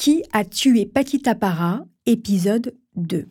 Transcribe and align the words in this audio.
Qui 0.00 0.22
a 0.32 0.46
tué 0.46 0.86
Paquita 0.86 1.34
Para 1.34 1.84
Épisode 2.06 2.74
2. 2.96 3.26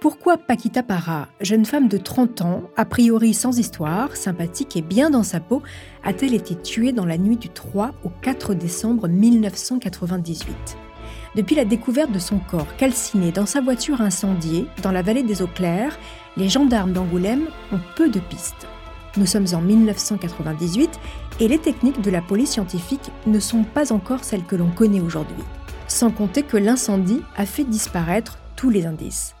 Pourquoi 0.00 0.38
Paquita 0.38 0.84
Para, 0.84 1.26
jeune 1.40 1.64
femme 1.64 1.88
de 1.88 1.98
30 1.98 2.42
ans, 2.42 2.62
a 2.76 2.84
priori 2.84 3.34
sans 3.34 3.58
histoire, 3.58 4.14
sympathique 4.14 4.76
et 4.76 4.82
bien 4.82 5.10
dans 5.10 5.24
sa 5.24 5.40
peau, 5.40 5.60
a-t-elle 6.04 6.34
été 6.34 6.54
tuée 6.54 6.92
dans 6.92 7.06
la 7.06 7.18
nuit 7.18 7.36
du 7.36 7.48
3 7.48 7.92
au 8.04 8.10
4 8.22 8.54
décembre 8.54 9.08
1998 9.08 10.54
Depuis 11.34 11.56
la 11.56 11.64
découverte 11.64 12.12
de 12.12 12.20
son 12.20 12.38
corps 12.38 12.76
calciné 12.76 13.32
dans 13.32 13.46
sa 13.46 13.60
voiture 13.60 14.00
incendiée 14.00 14.66
dans 14.84 14.92
la 14.92 15.02
vallée 15.02 15.24
des 15.24 15.42
Eaux 15.42 15.50
Claires, 15.52 15.98
les 16.36 16.48
gendarmes 16.48 16.92
d'Angoulême 16.92 17.48
ont 17.72 17.80
peu 17.96 18.08
de 18.08 18.20
pistes. 18.20 18.68
Nous 19.16 19.26
sommes 19.26 19.46
en 19.52 19.60
1998 19.60 21.00
et 21.40 21.48
les 21.48 21.58
techniques 21.58 22.00
de 22.00 22.10
la 22.10 22.20
police 22.20 22.50
scientifique 22.52 23.10
ne 23.26 23.38
sont 23.38 23.64
pas 23.64 23.92
encore 23.92 24.24
celles 24.24 24.44
que 24.44 24.56
l'on 24.56 24.70
connaît 24.70 25.00
aujourd'hui. 25.00 25.44
Sans 25.86 26.10
compter 26.10 26.42
que 26.42 26.56
l'incendie 26.56 27.22
a 27.36 27.46
fait 27.46 27.64
disparaître 27.64 28.38
tous 28.56 28.70
les 28.70 28.86
indices. 28.86 29.34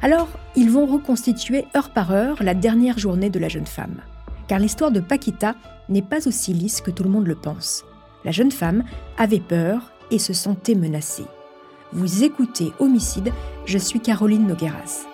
Alors, 0.00 0.28
ils 0.56 0.70
vont 0.70 0.86
reconstituer 0.86 1.66
heure 1.76 1.90
par 1.90 2.12
heure 2.12 2.42
la 2.42 2.54
dernière 2.54 2.98
journée 2.98 3.30
de 3.30 3.38
la 3.38 3.48
jeune 3.48 3.66
femme. 3.66 4.00
Car 4.48 4.58
l'histoire 4.58 4.90
de 4.90 5.00
Paquita 5.00 5.54
n'est 5.88 6.02
pas 6.02 6.26
aussi 6.26 6.52
lisse 6.52 6.80
que 6.80 6.90
tout 6.90 7.04
le 7.04 7.10
monde 7.10 7.26
le 7.26 7.36
pense. 7.36 7.84
La 8.24 8.32
jeune 8.32 8.52
femme 8.52 8.84
avait 9.18 9.40
peur 9.40 9.92
et 10.10 10.18
se 10.18 10.32
sentait 10.32 10.74
menacée. 10.74 11.26
Vous 11.92 12.24
écoutez 12.24 12.72
Homicide, 12.78 13.32
je 13.66 13.78
suis 13.78 14.00
Caroline 14.00 14.46
Nogueras. 14.46 15.11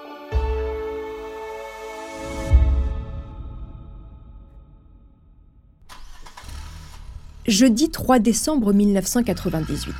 Jeudi 7.49 7.89
3 7.89 8.19
décembre 8.19 8.75
1998. 8.75 9.95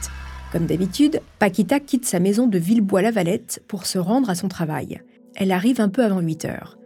Comme 0.53 0.67
d'habitude, 0.67 1.23
Paquita 1.39 1.81
quitte 1.81 2.05
sa 2.05 2.21
maison 2.21 2.47
de 2.47 2.59
Villebois-la-Valette 2.59 3.63
pour 3.67 3.87
se 3.87 3.99
rendre 3.99 4.29
à 4.29 4.35
son 4.35 4.49
travail. 4.49 5.01
Elle 5.35 5.51
arrive 5.51 5.81
un 5.81 5.89
peu 5.89 6.05
avant 6.05 6.21
8 6.21 6.45
heures. 6.45 6.77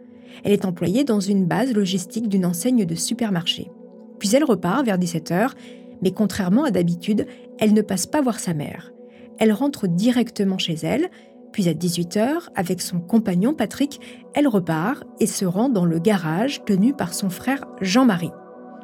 Elle 0.45 0.53
est 0.53 0.63
employée 0.63 1.03
dans 1.03 1.19
une 1.19 1.45
base 1.47 1.73
logistique 1.73 2.29
d'une 2.29 2.45
enseigne 2.45 2.85
de 2.85 2.95
supermarché. 2.95 3.71
Puis 4.19 4.33
elle 4.33 4.45
repart 4.45 4.85
vers 4.85 4.97
17 4.97 5.31
heures, 5.31 5.53
mais 6.01 6.11
contrairement 6.11 6.63
à 6.63 6.71
d'habitude, 6.71 7.27
elle 7.59 7.73
ne 7.73 7.81
passe 7.81 8.07
pas 8.07 8.21
voir 8.21 8.39
sa 8.39 8.53
mère. 8.53 8.93
Elle 9.39 9.51
rentre 9.51 9.89
directement 9.89 10.59
chez 10.59 10.77
elle, 10.81 11.09
puis 11.51 11.67
à 11.67 11.73
18 11.73 12.15
heures, 12.15 12.49
avec 12.55 12.81
son 12.81 13.01
compagnon 13.01 13.53
Patrick, 13.53 13.99
elle 14.33 14.47
repart 14.47 15.03
et 15.19 15.27
se 15.27 15.43
rend 15.43 15.67
dans 15.67 15.83
le 15.83 15.99
garage 15.99 16.63
tenu 16.63 16.93
par 16.93 17.13
son 17.13 17.29
frère 17.29 17.65
Jean-Marie. 17.81 18.31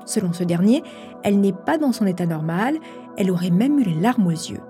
Selon 0.10 0.34
ce 0.34 0.44
dernier, 0.44 0.82
elle 1.24 1.40
n'est 1.40 1.54
pas 1.54 1.78
dans 1.78 1.92
son 1.92 2.08
état 2.08 2.26
normal, 2.26 2.80
elle 3.16 3.30
aurait 3.30 3.52
même 3.52 3.78
eu 3.78 3.84
les 3.84 3.94
larmes 3.94 4.26
aux 4.26 4.32
yeux. 4.32 4.62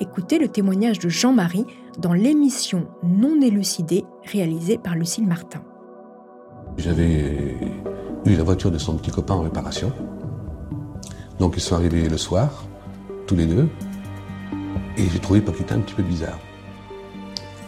Écoutez 0.00 0.38
le 0.38 0.48
témoignage 0.48 0.98
de 0.98 1.10
Jean-Marie 1.10 1.66
dans 1.98 2.14
l'émission 2.14 2.86
Non 3.02 3.38
élucidée 3.42 4.06
réalisée 4.24 4.78
par 4.78 4.94
Lucille 4.94 5.26
Martin. 5.26 5.60
J'avais 6.78 7.54
eu 8.24 8.34
la 8.34 8.42
voiture 8.42 8.70
de 8.70 8.78
son 8.78 8.96
petit 8.96 9.10
copain 9.10 9.34
en 9.34 9.42
réparation. 9.42 9.92
Donc 11.38 11.58
ils 11.58 11.60
sont 11.60 11.74
arrivés 11.74 12.08
le 12.08 12.16
soir, 12.16 12.64
tous 13.26 13.36
les 13.36 13.44
deux, 13.44 13.68
et 14.96 15.04
j'ai 15.06 15.18
trouvé 15.18 15.42
Paquita 15.42 15.74
un 15.74 15.80
petit 15.80 15.96
peu 15.96 16.02
bizarre. 16.02 16.38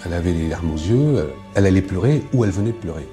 Elle 0.07 0.15
avait 0.15 0.33
les 0.33 0.49
larmes 0.49 0.71
aux 0.71 0.79
yeux, 0.79 1.35
elle 1.55 1.67
allait 1.67 1.83
pleurer 1.83 2.23
ou 2.33 2.45
elle 2.45 2.51
venait 2.51 2.73
de 2.73 2.79
pleurer. 2.79 3.07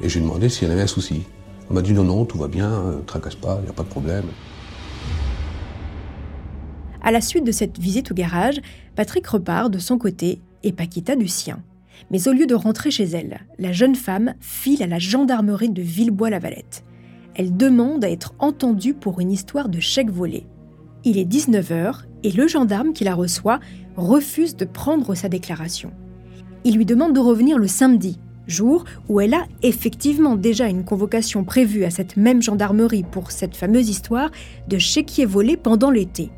Et 0.00 0.08
je 0.08 0.20
lui 0.20 0.24
ai 0.24 0.28
demandé 0.28 0.48
si 0.48 0.64
elle 0.64 0.70
avait 0.70 0.82
un 0.82 0.86
souci. 0.86 1.26
On 1.70 1.74
m'a 1.74 1.82
dit 1.82 1.92
non, 1.92 2.02
non, 2.02 2.24
tout 2.24 2.36
va 2.36 2.48
bien, 2.48 2.96
ne 2.96 3.00
tracasse 3.02 3.36
pas, 3.36 3.58
il 3.60 3.64
n'y 3.64 3.70
a 3.70 3.72
pas 3.72 3.84
de 3.84 3.88
problème. 3.88 4.24
À 7.00 7.12
la 7.12 7.20
suite 7.20 7.44
de 7.44 7.52
cette 7.52 7.78
visite 7.78 8.10
au 8.10 8.14
garage, 8.14 8.60
Patrick 8.96 9.26
repart 9.26 9.70
de 9.70 9.78
son 9.78 9.96
côté 9.96 10.40
et 10.64 10.72
Paquita 10.72 11.14
du 11.14 11.28
sien. 11.28 11.62
Mais 12.10 12.26
au 12.28 12.32
lieu 12.32 12.46
de 12.46 12.54
rentrer 12.54 12.90
chez 12.90 13.04
elle, 13.04 13.40
la 13.58 13.72
jeune 13.72 13.94
femme 13.94 14.34
file 14.40 14.82
à 14.82 14.86
la 14.86 14.98
gendarmerie 14.98 15.70
de 15.70 15.80
Villebois-la-Valette. 15.80 16.84
Elle 17.34 17.56
demande 17.56 18.04
à 18.04 18.10
être 18.10 18.34
entendue 18.40 18.94
pour 18.94 19.20
une 19.20 19.30
histoire 19.30 19.68
de 19.68 19.78
chèque 19.78 20.10
volé. 20.10 20.46
Il 21.04 21.18
est 21.18 21.24
19h 21.24 22.00
et 22.24 22.32
le 22.32 22.48
gendarme 22.48 22.92
qui 22.92 23.04
la 23.04 23.14
reçoit 23.14 23.60
refuse 23.96 24.56
de 24.56 24.64
prendre 24.64 25.14
sa 25.14 25.28
déclaration. 25.28 25.92
Il 26.64 26.76
lui 26.76 26.84
demande 26.84 27.14
de 27.14 27.20
revenir 27.20 27.58
le 27.58 27.68
samedi, 27.68 28.18
jour 28.46 28.84
où 29.08 29.20
elle 29.20 29.34
a 29.34 29.46
effectivement 29.62 30.36
déjà 30.36 30.68
une 30.68 30.84
convocation 30.84 31.44
prévue 31.44 31.84
à 31.84 31.90
cette 31.90 32.16
même 32.16 32.42
gendarmerie 32.42 33.04
pour 33.04 33.30
cette 33.30 33.56
fameuse 33.56 33.88
histoire 33.88 34.30
de 34.68 34.78
chéquier 34.78 35.26
volé 35.26 35.56
pendant 35.56 35.90
l'été. 35.90 36.30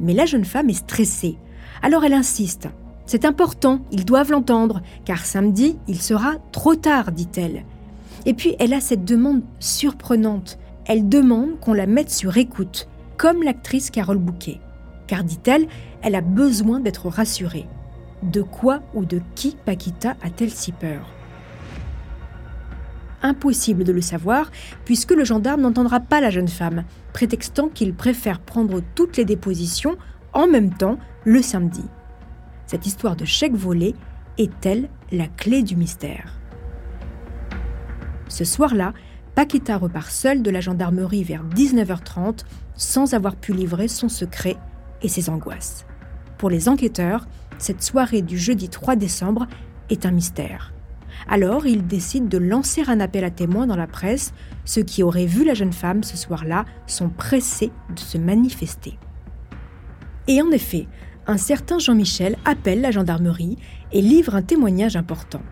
Mais 0.00 0.14
la 0.14 0.26
jeune 0.26 0.44
femme 0.44 0.70
est 0.70 0.74
stressée. 0.74 1.36
Alors 1.82 2.04
elle 2.04 2.14
insiste. 2.14 2.68
C'est 3.06 3.24
important, 3.24 3.80
ils 3.90 4.04
doivent 4.04 4.30
l'entendre, 4.30 4.82
car 5.04 5.24
samedi, 5.24 5.78
il 5.88 6.00
sera 6.00 6.34
trop 6.52 6.74
tard, 6.74 7.10
dit-elle. 7.10 7.64
Et 8.26 8.34
puis 8.34 8.54
elle 8.58 8.74
a 8.74 8.80
cette 8.80 9.04
demande 9.04 9.42
surprenante. 9.60 10.58
Elle 10.84 11.08
demande 11.08 11.58
qu'on 11.60 11.72
la 11.74 11.86
mette 11.86 12.10
sur 12.10 12.36
écoute, 12.36 12.88
comme 13.16 13.42
l'actrice 13.42 13.90
Carole 13.90 14.18
Bouquet. 14.18 14.60
Car, 15.06 15.24
dit-elle, 15.24 15.66
elle 16.02 16.14
a 16.14 16.20
besoin 16.20 16.80
d'être 16.80 17.08
rassurée. 17.08 17.66
De 18.22 18.42
quoi 18.42 18.80
ou 18.94 19.04
de 19.04 19.20
qui 19.34 19.56
Paquita 19.64 20.16
a-t-elle 20.22 20.50
si 20.50 20.72
peur? 20.72 21.17
Impossible 23.22 23.84
de 23.84 23.92
le 23.92 24.00
savoir, 24.00 24.50
puisque 24.84 25.12
le 25.12 25.24
gendarme 25.24 25.62
n'entendra 25.62 26.00
pas 26.00 26.20
la 26.20 26.30
jeune 26.30 26.48
femme, 26.48 26.84
prétextant 27.12 27.68
qu'il 27.68 27.94
préfère 27.94 28.40
prendre 28.40 28.80
toutes 28.94 29.16
les 29.16 29.24
dépositions 29.24 29.96
en 30.32 30.46
même 30.46 30.74
temps 30.74 30.98
le 31.24 31.42
samedi. 31.42 31.84
Cette 32.66 32.86
histoire 32.86 33.16
de 33.16 33.24
chèque 33.24 33.54
volé 33.54 33.94
est-elle 34.36 34.88
la 35.10 35.26
clé 35.26 35.62
du 35.62 35.74
mystère? 35.74 36.38
Ce 38.28 38.44
soir-là, 38.44 38.92
Paquita 39.34 39.76
repart 39.78 40.10
seule 40.10 40.42
de 40.42 40.50
la 40.50 40.60
gendarmerie 40.60 41.24
vers 41.24 41.44
19h30 41.44 42.40
sans 42.74 43.14
avoir 43.14 43.36
pu 43.36 43.52
livrer 43.52 43.88
son 43.88 44.08
secret 44.08 44.56
et 45.02 45.08
ses 45.08 45.30
angoisses. 45.30 45.86
Pour 46.38 46.50
les 46.50 46.68
enquêteurs, 46.68 47.26
cette 47.58 47.82
soirée 47.82 48.22
du 48.22 48.38
jeudi 48.38 48.68
3 48.68 48.96
décembre 48.96 49.46
est 49.90 50.06
un 50.06 50.10
mystère. 50.10 50.72
Alors, 51.28 51.66
ils 51.66 51.86
décident 51.86 52.26
de 52.26 52.38
lancer 52.38 52.82
un 52.86 53.00
appel 53.00 53.24
à 53.24 53.30
témoins 53.30 53.66
dans 53.66 53.76
la 53.76 53.86
presse. 53.86 54.32
Ceux 54.64 54.82
qui 54.82 55.02
auraient 55.02 55.26
vu 55.26 55.44
la 55.44 55.54
jeune 55.54 55.72
femme 55.72 56.02
ce 56.02 56.16
soir-là 56.16 56.64
sont 56.86 57.08
pressés 57.08 57.72
de 57.94 58.00
se 58.00 58.18
manifester. 58.18 58.98
Et 60.26 60.42
en 60.42 60.50
effet, 60.50 60.86
un 61.26 61.36
certain 61.36 61.78
Jean-Michel 61.78 62.36
appelle 62.44 62.80
la 62.80 62.90
gendarmerie 62.90 63.58
et 63.92 64.00
livre 64.00 64.34
un 64.34 64.42
témoignage 64.42 64.96
important. 64.96 65.42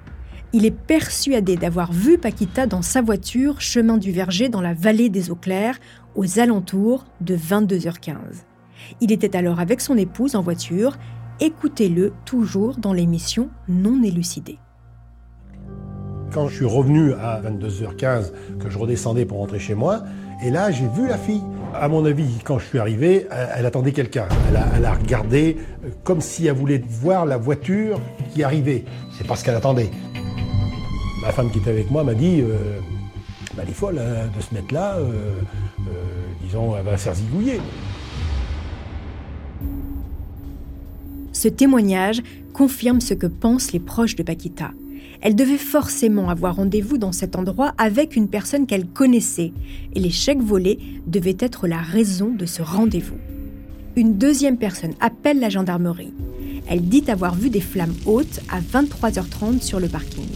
Il 0.53 0.65
est 0.65 0.71
persuadé 0.71 1.57
d'avoir 1.57 1.93
vu 1.93 2.19
Paquita 2.19 2.67
dans 2.67 2.83
sa 2.83 3.03
voiture 3.03 3.61
chemin 3.61 3.99
du 3.99 4.13
Verger 4.13 4.49
dans 4.49 4.63
la 4.63 4.75
vallée 4.75 5.09
des 5.09 5.31
Eaux 5.31 5.37
Claires 5.37 5.79
aux 6.15 6.39
alentours 6.39 7.05
de 7.21 7.37
22h15. 7.37 8.17
Il 9.01 9.13
était 9.13 9.37
alors 9.37 9.61
avec 9.61 9.81
son 9.81 9.97
épouse 9.97 10.35
en 10.35 10.43
voiture. 10.43 10.97
Écoutez-le 11.41 12.13
toujours 12.25 12.77
dans 12.77 12.93
l'émission 12.93 13.51
Non 13.69 14.03
élucidée. 14.03 14.59
Quand 16.37 16.49
je 16.49 16.57
suis 16.57 16.67
revenu 16.67 17.15
à 17.15 17.41
22h15, 17.41 18.31
que 18.61 18.69
je 18.69 18.77
redescendais 18.77 19.25
pour 19.25 19.39
rentrer 19.39 19.59
chez 19.59 19.75
moi, 19.75 20.03
et 20.45 20.51
là, 20.51 20.71
j'ai 20.71 20.87
vu 20.87 21.09
la 21.09 21.17
fille. 21.17 21.41
À 21.73 21.89
mon 21.89 22.05
avis, 22.05 22.27
quand 22.45 22.59
je 22.59 22.67
suis 22.67 22.79
arrivé, 22.79 23.27
elle, 23.57 23.65
attendait 23.65 23.93
quelqu'un. 23.93 24.29
Elle 24.51 24.85
a, 24.85 24.93
regardé 24.93 25.57
euh, 25.83 25.89
comme 26.05 26.21
si 26.21 26.47
elle 26.47 26.55
voulait 26.55 26.83
voir 26.87 27.25
la 27.25 27.39
voiture 27.39 28.03
qui 28.35 28.45
arrivait. 28.45 28.85
C'est 29.17 29.27
parce 29.27 29.43
qu'elle 29.43 29.55
attendait. 29.55 29.91
Ma 31.23 31.33
femme 31.33 31.51
qui 31.51 31.57
était 31.57 31.71
avec 31.71 31.91
moi 31.91 32.05
m'a 32.05 32.13
dit 32.13 32.43
euh, 32.43 32.81
bah, 33.57 33.63
Elle 33.63 33.71
est 33.71 33.73
folle 33.73 33.99
hein, 33.99 34.29
de 34.37 34.43
se 34.43 34.55
mettre 34.55 34.75
là. 34.75 34.97
Euh, 34.97 35.41
disons, 36.45 36.77
elle 36.77 36.85
va 36.85 36.99
se 36.99 37.05
faire 37.05 37.15
zigouiller. 37.15 37.61
Ce 41.33 41.49
témoignage 41.49 42.23
confirme 42.53 43.01
ce 43.01 43.15
que 43.15 43.27
pensent 43.27 43.73
les 43.73 43.81
proches 43.81 44.17
de 44.17 44.23
Paquita. 44.23 44.73
Elle 45.21 45.35
devait 45.35 45.59
forcément 45.59 46.29
avoir 46.29 46.57
rendez-vous 46.57 46.99
dans 46.99 47.13
cet 47.13 47.37
endroit 47.37 47.75
avec 47.79 48.17
une 48.17 48.29
personne 48.29 48.67
qu'elle 48.67 48.87
connaissait, 48.87 49.53
et 49.95 50.01
les 50.01 50.11
chèques 50.11 50.43
volés 50.43 50.79
devaient 51.07 51.37
être 51.39 51.67
la 51.67 51.79
raison 51.79 52.31
de 52.31 52.47
ce 52.47 52.63
rendez-vous. 52.63 53.19
Une 53.97 54.19
deuxième 54.19 54.59
personne 54.59 54.95
appelle 55.01 55.41
la 55.41 55.49
gendarmerie. 55.49 56.13
Elle 56.69 56.83
dit 56.83 57.05
avoir 57.09 57.35
vu 57.35 57.49
des 57.49 57.61
flammes 57.61 57.95
hautes 58.05 58.41
à 58.51 58.61
23h30 58.61 59.63
sur 59.63 59.81
le 59.81 59.89
parking. 59.89 60.27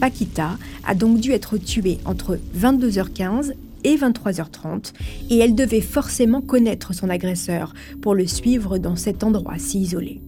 Paquita 0.00 0.58
a 0.84 0.94
donc 0.94 1.20
dû 1.20 1.30
être 1.30 1.58
tuée 1.58 1.98
entre 2.04 2.38
22h15 2.58 3.52
et 3.84 3.96
23h30 3.96 4.92
et 5.30 5.38
elle 5.38 5.54
devait 5.54 5.80
forcément 5.80 6.40
connaître 6.40 6.92
son 6.92 7.08
agresseur 7.08 7.72
pour 8.00 8.14
le 8.14 8.26
suivre 8.26 8.78
dans 8.78 8.96
cet 8.96 9.22
endroit 9.22 9.58
si 9.58 9.80
isolé. 9.80 10.20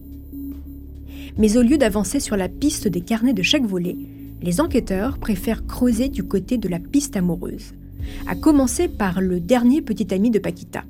Mais 1.37 1.57
au 1.57 1.61
lieu 1.61 1.77
d'avancer 1.77 2.19
sur 2.19 2.37
la 2.37 2.47
piste 2.47 2.87
des 2.87 3.01
carnets 3.01 3.33
de 3.33 3.41
chaque 3.41 3.65
volet, 3.65 3.97
les 4.41 4.61
enquêteurs 4.61 5.17
préfèrent 5.17 5.65
creuser 5.65 6.09
du 6.09 6.23
côté 6.23 6.57
de 6.57 6.69
la 6.69 6.79
piste 6.79 7.17
amoureuse. 7.17 7.73
À 8.27 8.35
commencer 8.35 8.87
par 8.87 9.19
le 9.19 9.39
dernier 9.39 9.81
petit 9.81 10.13
ami 10.13 10.29
de 10.29 10.39
Paquita, 10.39 10.83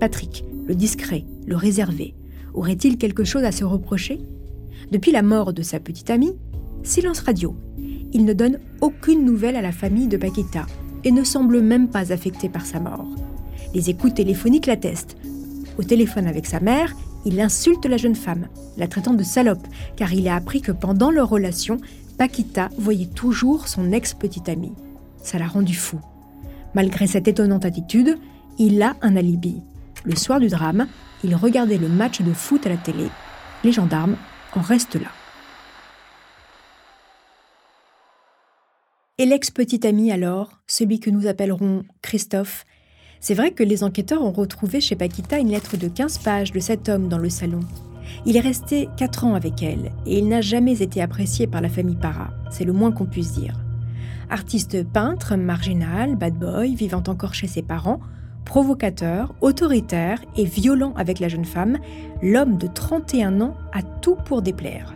Patrick, 0.00 0.44
le 0.66 0.74
discret, 0.74 1.24
le 1.46 1.56
réservé. 1.56 2.14
Aurait-il 2.54 2.96
quelque 2.96 3.24
chose 3.24 3.44
à 3.44 3.52
se 3.52 3.64
reprocher? 3.64 4.20
Depuis 4.90 5.12
la 5.12 5.22
mort 5.22 5.52
de 5.52 5.62
sa 5.62 5.80
petite 5.80 6.10
amie, 6.10 6.34
silence 6.82 7.20
radio. 7.20 7.54
Il 8.12 8.24
ne 8.24 8.32
donne 8.32 8.58
aucune 8.80 9.24
nouvelle 9.24 9.56
à 9.56 9.62
la 9.62 9.72
famille 9.72 10.08
de 10.08 10.16
Paquita 10.16 10.66
et 11.04 11.10
ne 11.10 11.24
semble 11.24 11.60
même 11.60 11.88
pas 11.88 12.12
affecté 12.12 12.48
par 12.48 12.64
sa 12.64 12.80
mort. 12.80 13.08
Les 13.74 13.90
écoutes 13.90 14.14
téléphoniques 14.14 14.66
l'attestent. 14.66 15.16
Au 15.78 15.82
téléphone 15.82 16.26
avec 16.26 16.46
sa 16.46 16.60
mère, 16.60 16.94
il 17.24 17.40
insulte 17.40 17.86
la 17.86 17.96
jeune 17.96 18.14
femme, 18.14 18.48
la 18.76 18.88
traitant 18.88 19.14
de 19.14 19.22
salope, 19.22 19.66
car 19.96 20.12
il 20.12 20.28
a 20.28 20.36
appris 20.36 20.60
que 20.60 20.72
pendant 20.72 21.10
leur 21.10 21.28
relation, 21.28 21.78
Paquita 22.18 22.68
voyait 22.78 23.06
toujours 23.06 23.68
son 23.68 23.92
ex-petite 23.92 24.48
amie. 24.48 24.74
Ça 25.22 25.38
l'a 25.38 25.46
rendu 25.46 25.74
fou. 25.74 26.00
Malgré 26.74 27.06
cette 27.06 27.28
étonnante 27.28 27.64
attitude, 27.64 28.18
il 28.58 28.82
a 28.82 28.96
un 29.00 29.16
alibi. 29.16 29.62
Le 30.04 30.16
soir 30.16 30.38
du 30.38 30.48
drame, 30.48 30.86
il 31.22 31.34
regardait 31.34 31.78
le 31.78 31.88
match 31.88 32.20
de 32.20 32.32
foot 32.32 32.66
à 32.66 32.68
la 32.68 32.76
télé. 32.76 33.08
Les 33.64 33.72
gendarmes 33.72 34.16
en 34.54 34.60
restent 34.60 34.96
là. 34.96 35.08
Et 39.16 39.26
l'ex-petit 39.26 39.86
ami 39.86 40.10
alors, 40.10 40.60
celui 40.66 40.98
que 40.98 41.08
nous 41.08 41.26
appellerons 41.26 41.84
Christophe, 42.02 42.64
c'est 43.20 43.34
vrai 43.34 43.52
que 43.52 43.62
les 43.62 43.84
enquêteurs 43.84 44.22
ont 44.22 44.32
retrouvé 44.32 44.80
chez 44.80 44.96
Paquita 44.96 45.38
une 45.38 45.50
lettre 45.50 45.76
de 45.76 45.88
15 45.88 46.18
pages 46.18 46.52
de 46.52 46.60
cet 46.60 46.88
homme 46.88 47.08
dans 47.08 47.18
le 47.18 47.30
salon. 47.30 47.60
Il 48.26 48.36
est 48.36 48.40
resté 48.40 48.88
4 48.96 49.24
ans 49.24 49.34
avec 49.34 49.62
elle 49.62 49.92
et 50.06 50.18
il 50.18 50.28
n'a 50.28 50.40
jamais 50.40 50.82
été 50.82 51.00
apprécié 51.00 51.46
par 51.46 51.60
la 51.60 51.68
famille 51.68 51.96
Para, 51.96 52.30
c'est 52.50 52.64
le 52.64 52.72
moins 52.72 52.92
qu'on 52.92 53.06
puisse 53.06 53.32
dire. 53.32 53.58
Artiste 54.30 54.84
peintre, 54.84 55.36
marginal, 55.36 56.16
bad 56.16 56.34
boy, 56.34 56.74
vivant 56.74 57.02
encore 57.06 57.34
chez 57.34 57.46
ses 57.46 57.62
parents, 57.62 58.00
provocateur, 58.44 59.34
autoritaire 59.40 60.20
et 60.36 60.44
violent 60.44 60.92
avec 60.96 61.18
la 61.18 61.28
jeune 61.28 61.44
femme, 61.44 61.78
l'homme 62.22 62.56
de 62.56 62.66
31 62.66 63.40
ans 63.40 63.56
a 63.72 63.82
tout 63.82 64.16
pour 64.16 64.42
déplaire. 64.42 64.94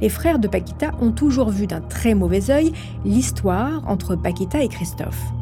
Les 0.00 0.08
frères 0.08 0.38
de 0.38 0.48
Paquita 0.48 0.92
ont 1.00 1.12
toujours 1.12 1.50
vu 1.50 1.66
d'un 1.66 1.80
très 1.80 2.14
mauvais 2.14 2.50
œil 2.50 2.72
l'histoire 3.04 3.82
entre 3.88 4.16
Paquita 4.16 4.62
et 4.62 4.68
Christophe. 4.68 5.32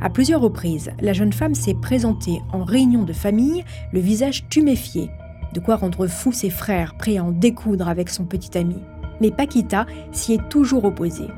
À 0.00 0.10
plusieurs 0.10 0.40
reprises, 0.40 0.90
la 1.00 1.12
jeune 1.12 1.32
femme 1.32 1.54
s'est 1.54 1.74
présentée 1.74 2.42
en 2.52 2.64
réunion 2.64 3.04
de 3.04 3.12
famille, 3.12 3.64
le 3.92 4.00
visage 4.00 4.48
tuméfié, 4.48 5.10
de 5.54 5.60
quoi 5.60 5.76
rendre 5.76 6.06
fou 6.06 6.32
ses 6.32 6.50
frères 6.50 6.96
prêts 6.96 7.16
à 7.16 7.24
en 7.24 7.32
découdre 7.32 7.88
avec 7.88 8.10
son 8.10 8.24
petit 8.24 8.58
ami. 8.58 8.76
Mais 9.20 9.30
Paquita 9.30 9.86
s'y 10.12 10.34
est 10.34 10.48
toujours 10.50 10.84
opposée. 10.84 11.28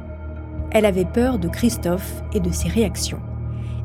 Elle 0.72 0.86
avait 0.86 1.04
peur 1.04 1.38
de 1.38 1.48
Christophe 1.48 2.22
et 2.32 2.40
de 2.40 2.50
ses 2.50 2.68
réactions. 2.68 3.20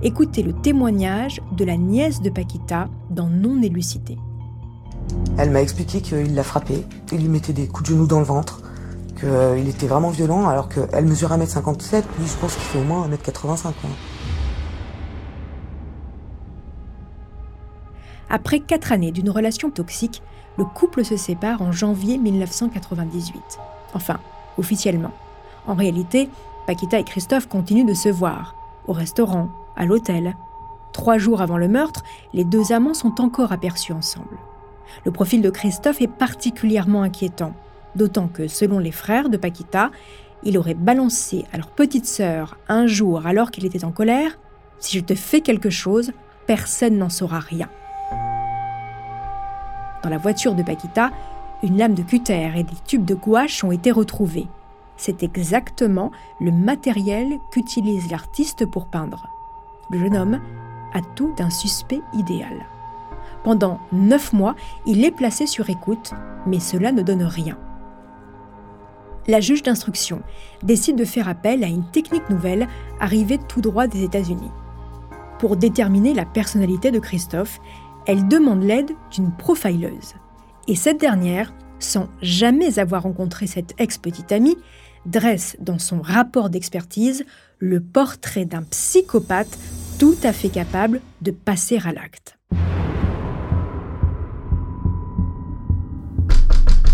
Écoutez 0.01 0.41
le 0.43 0.53
témoignage 0.53 1.39
de 1.55 1.63
la 1.63 1.77
nièce 1.77 2.21
de 2.21 2.29
Paquita 2.29 2.89
dans 3.09 3.29
Non 3.29 3.61
élucidé. 3.61 4.17
Elle 5.37 5.51
m'a 5.51 5.61
expliqué 5.61 6.01
qu'il 6.01 6.33
l'a 6.33 6.43
frappé, 6.43 6.83
il 7.11 7.19
lui 7.19 7.29
mettait 7.29 7.53
des 7.53 7.67
coups 7.67 7.89
de 7.89 7.95
genoux 7.95 8.07
dans 8.07 8.19
le 8.19 8.25
ventre, 8.25 8.61
qu'il 9.19 9.69
était 9.69 9.87
vraiment 9.87 10.09
violent 10.09 10.49
alors 10.49 10.67
qu'elle 10.67 11.05
mesure 11.05 11.29
1m57, 11.29 12.03
lui 12.19 12.27
je 12.27 12.37
pense 12.37 12.55
qu'il 12.55 12.63
fait 12.63 12.79
au 12.79 12.83
moins 12.83 13.07
1m85. 13.07 13.71
Après 18.35 18.59
quatre 18.59 18.91
années 18.91 19.11
d'une 19.11 19.29
relation 19.29 19.69
toxique, 19.69 20.23
le 20.57 20.65
couple 20.65 21.05
se 21.05 21.15
sépare 21.17 21.61
en 21.61 21.71
janvier 21.71 22.17
1998. 22.17 23.59
Enfin, 23.93 24.19
officiellement. 24.57 25.11
En 25.67 25.75
réalité, 25.75 26.29
Paquita 26.65 26.97
et 26.97 27.03
Christophe 27.03 27.47
continuent 27.47 27.85
de 27.85 27.93
se 27.93 28.09
voir, 28.09 28.55
au 28.87 28.91
restaurant, 28.91 29.49
à 29.75 29.85
l'hôtel. 29.85 30.35
Trois 30.93 31.19
jours 31.19 31.43
avant 31.43 31.59
le 31.59 31.67
meurtre, 31.67 32.01
les 32.33 32.43
deux 32.43 32.71
amants 32.71 32.95
sont 32.95 33.21
encore 33.21 33.51
aperçus 33.51 33.93
ensemble. 33.93 34.39
Le 35.05 35.11
profil 35.11 35.43
de 35.43 35.51
Christophe 35.51 36.01
est 36.01 36.07
particulièrement 36.07 37.03
inquiétant, 37.03 37.53
d'autant 37.95 38.27
que, 38.27 38.47
selon 38.47 38.79
les 38.79 38.91
frères 38.91 39.29
de 39.29 39.37
Paquita, 39.37 39.91
il 40.41 40.57
aurait 40.57 40.73
balancé 40.73 41.45
à 41.53 41.57
leur 41.57 41.69
petite 41.69 42.07
sœur 42.07 42.57
un 42.67 42.87
jour 42.87 43.27
alors 43.27 43.51
qu'il 43.51 43.67
était 43.67 43.85
en 43.85 43.91
colère 43.91 44.39
Si 44.79 44.97
je 44.97 45.03
te 45.03 45.13
fais 45.13 45.41
quelque 45.41 45.69
chose, 45.69 46.13
personne 46.47 46.97
n'en 46.97 47.09
saura 47.09 47.37
rien. 47.37 47.69
Dans 50.03 50.09
la 50.09 50.17
voiture 50.17 50.53
de 50.53 50.63
Paquita, 50.63 51.11
une 51.63 51.77
lame 51.77 51.93
de 51.93 52.03
cutter 52.03 52.51
et 52.57 52.63
des 52.63 52.75
tubes 52.85 53.05
de 53.05 53.15
gouache 53.15 53.63
ont 53.63 53.71
été 53.71 53.89
retrouvés. 53.89 54.47
C'est 54.97 55.23
exactement 55.23 56.11
le 56.41 56.51
matériel 56.51 57.39
qu'utilise 57.51 58.11
l'artiste 58.11 58.65
pour 58.65 58.87
peindre. 58.87 59.29
Le 59.89 59.99
jeune 59.99 60.17
homme 60.17 60.41
a 60.93 60.99
tout 61.15 61.33
d'un 61.37 61.49
suspect 61.49 62.01
idéal. 62.13 62.65
Pendant 63.45 63.79
neuf 63.93 64.33
mois, 64.33 64.55
il 64.85 65.05
est 65.05 65.11
placé 65.11 65.47
sur 65.47 65.69
écoute, 65.69 66.13
mais 66.45 66.59
cela 66.59 66.91
ne 66.91 67.01
donne 67.01 67.23
rien. 67.23 67.57
La 69.27 69.39
juge 69.39 69.63
d'instruction 69.63 70.21
décide 70.63 70.97
de 70.97 71.05
faire 71.05 71.29
appel 71.29 71.63
à 71.63 71.67
une 71.67 71.85
technique 71.85 72.29
nouvelle 72.29 72.67
arrivée 72.99 73.37
tout 73.37 73.61
droit 73.61 73.87
des 73.87 74.03
États-Unis. 74.03 74.51
Pour 75.39 75.55
déterminer 75.55 76.13
la 76.13 76.25
personnalité 76.25 76.91
de 76.91 76.99
Christophe, 76.99 77.59
elle 78.05 78.27
demande 78.27 78.63
l'aide 78.63 78.91
d'une 79.11 79.31
profileuse. 79.31 80.15
Et 80.67 80.75
cette 80.75 80.99
dernière, 80.99 81.53
sans 81.79 82.09
jamais 82.21 82.79
avoir 82.79 83.03
rencontré 83.03 83.47
cette 83.47 83.73
ex-petite 83.77 84.31
amie, 84.31 84.57
dresse 85.05 85.57
dans 85.59 85.79
son 85.79 86.01
rapport 86.01 86.49
d'expertise 86.49 87.25
le 87.59 87.81
portrait 87.81 88.45
d'un 88.45 88.63
psychopathe 88.63 89.57
tout 89.99 90.15
à 90.23 90.33
fait 90.33 90.49
capable 90.49 91.01
de 91.21 91.31
passer 91.31 91.79
à 91.83 91.91
l'acte. 91.91 92.37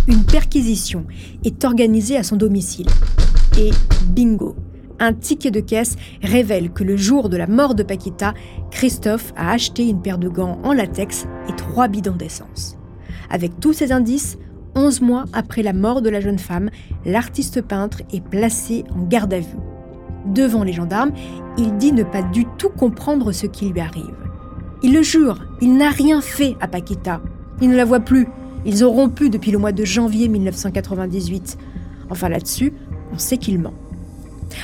Une 0.07 0.23
perquisition 0.25 1.05
est 1.43 1.63
organisée 1.65 2.17
à 2.17 2.23
son 2.23 2.35
domicile. 2.35 2.87
Et 3.59 3.69
bingo, 4.07 4.55
un 4.99 5.13
ticket 5.13 5.51
de 5.51 5.59
caisse 5.59 5.95
révèle 6.21 6.71
que 6.71 6.83
le 6.83 6.97
jour 6.97 7.29
de 7.29 7.37
la 7.37 7.47
mort 7.47 7.75
de 7.75 7.83
Paquita, 7.83 8.33
Christophe 8.71 9.33
a 9.35 9.51
acheté 9.51 9.87
une 9.87 10.01
paire 10.01 10.17
de 10.17 10.29
gants 10.29 10.59
en 10.63 10.73
latex 10.73 11.27
et 11.47 11.55
trois 11.55 11.87
bidons 11.87 12.15
d'essence. 12.15 12.77
Avec 13.29 13.59
tous 13.59 13.73
ces 13.73 13.91
indices, 13.91 14.37
11 14.75 15.01
mois 15.01 15.25
après 15.33 15.63
la 15.63 15.73
mort 15.73 16.01
de 16.01 16.09
la 16.09 16.21
jeune 16.21 16.39
femme, 16.39 16.69
l'artiste 17.05 17.61
peintre 17.61 18.01
est 18.13 18.23
placé 18.23 18.85
en 18.95 19.03
garde 19.03 19.33
à 19.33 19.39
vue. 19.39 19.57
Devant 20.25 20.63
les 20.63 20.73
gendarmes, 20.73 21.11
il 21.57 21.77
dit 21.77 21.91
ne 21.91 22.03
pas 22.03 22.21
du 22.21 22.45
tout 22.57 22.69
comprendre 22.69 23.31
ce 23.31 23.45
qui 23.45 23.69
lui 23.69 23.79
arrive. 23.79 24.15
Il 24.83 24.93
le 24.93 25.01
jure, 25.01 25.45
il 25.61 25.75
n'a 25.75 25.89
rien 25.89 26.21
fait 26.21 26.55
à 26.61 26.67
Paquita. 26.67 27.21
Il 27.61 27.69
ne 27.69 27.75
la 27.75 27.85
voit 27.85 27.99
plus. 27.99 28.27
Ils 28.65 28.85
ont 28.85 28.91
rompu 28.91 29.29
depuis 29.29 29.51
le 29.51 29.57
mois 29.57 29.71
de 29.71 29.83
janvier 29.83 30.27
1998. 30.27 31.57
Enfin 32.09 32.29
là-dessus, 32.29 32.73
on 33.13 33.17
sait 33.17 33.37
qu'il 33.37 33.59
ment. 33.59 33.73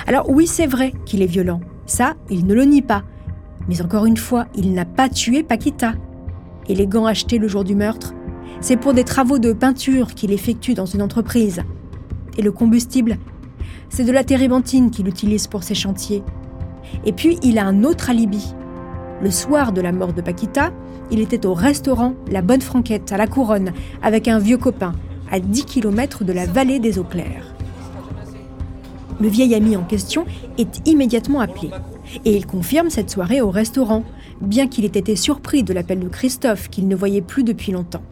Alors 0.08 0.30
oui, 0.30 0.48
c'est 0.48 0.68
vrai 0.68 0.94
qu'il 1.06 1.22
est 1.22 1.28
violent. 1.28 1.62
Ça, 1.86 2.16
il 2.30 2.46
ne 2.46 2.54
le 2.54 2.64
nie 2.64 2.82
pas. 2.82 3.04
Mais 3.68 3.82
encore 3.82 4.06
une 4.06 4.18
fois, 4.18 4.46
il 4.56 4.74
n'a 4.74 4.86
pas 4.86 5.10
tué 5.10 5.44
Paquita. 5.44 5.94
Et 6.68 6.76
les 6.76 6.88
gants 6.88 7.06
achetés 7.06 7.38
le 7.38 7.48
jour 7.48 7.64
du 7.64 7.76
meurtre, 7.76 8.14
c'est 8.62 8.78
pour 8.78 8.94
des 8.94 9.04
travaux 9.04 9.40
de 9.40 9.54
peinture 9.54 10.14
qu'il 10.14 10.32
effectue 10.32 10.74
dans 10.74 10.86
une 10.86 11.02
entreprise. 11.02 11.62
Et 12.38 12.42
le 12.42 12.52
combustible 12.52 13.18
c'est 13.90 14.04
de 14.04 14.12
la 14.12 14.24
térébenthine 14.24 14.92
qu'il 14.92 15.08
utilise 15.08 15.48
pour 15.48 15.64
ses 15.64 15.76
chantiers. 15.76 16.24
Et 17.06 17.14
puis, 17.14 17.40
il 17.44 17.58
a 17.58 17.66
un 17.66 17.84
autre 17.84 18.10
alibi. 18.10 18.54
Le 19.22 19.32
soir 19.32 19.72
de 19.72 19.82
la 19.82 19.92
mort 19.92 20.14
de 20.14 20.22
Paquita, 20.22 20.72
il 21.12 21.20
était 21.20 21.46
au 21.46 21.54
restaurant 21.54 22.14
La 22.30 22.42
Bonne 22.42 22.62
Franquette 22.62 23.12
à 23.12 23.18
La 23.18 23.28
Couronne 23.28 23.72
avec 24.04 24.28
un 24.28 24.40
vieux 24.40 24.58
copain, 24.58 24.94
à 25.32 25.40
10 25.40 25.66
km 25.66 26.24
de 26.24 26.34
la 26.34 26.46
vallée 26.46 26.80
des 26.80 27.00
Eaux 27.00 27.04
Claires. 27.04 27.55
Le 29.20 29.30
vieil 29.30 29.56
ami 29.56 29.78
en 29.78 29.84
question 29.84 30.26
est 30.58 30.86
immédiatement 30.88 31.40
appelé. 31.40 31.70
Et 32.26 32.36
il 32.36 32.46
confirme 32.46 32.90
cette 32.90 33.10
soirée 33.10 33.42
au 33.42 33.50
restaurant, 33.50 34.04
bien 34.42 34.68
qu'il 34.68 34.84
ait 34.84 34.88
été 34.88 35.16
surpris 35.16 35.64
de 35.64 35.74
l'appel 35.74 36.00
de 36.00 36.10
Christophe 36.10 36.70
qu'il 36.70 36.88
ne 36.88 36.96
voyait 36.96 37.22
plus 37.22 37.44
depuis 37.44 37.72
longtemps. 37.72 38.04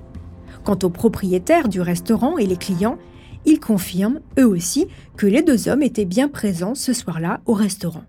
Quant 0.63 0.79
aux 0.83 0.89
propriétaires 0.89 1.67
du 1.67 1.81
restaurant 1.81 2.37
et 2.37 2.45
les 2.45 2.55
clients, 2.55 2.97
ils 3.45 3.59
confirment, 3.59 4.21
eux 4.39 4.47
aussi, 4.47 4.87
que 5.17 5.27
les 5.27 5.41
deux 5.41 5.67
hommes 5.67 5.83
étaient 5.83 6.05
bien 6.05 6.29
présents 6.29 6.75
ce 6.75 6.93
soir-là 6.93 7.41
au 7.45 7.53
restaurant. 7.53 8.05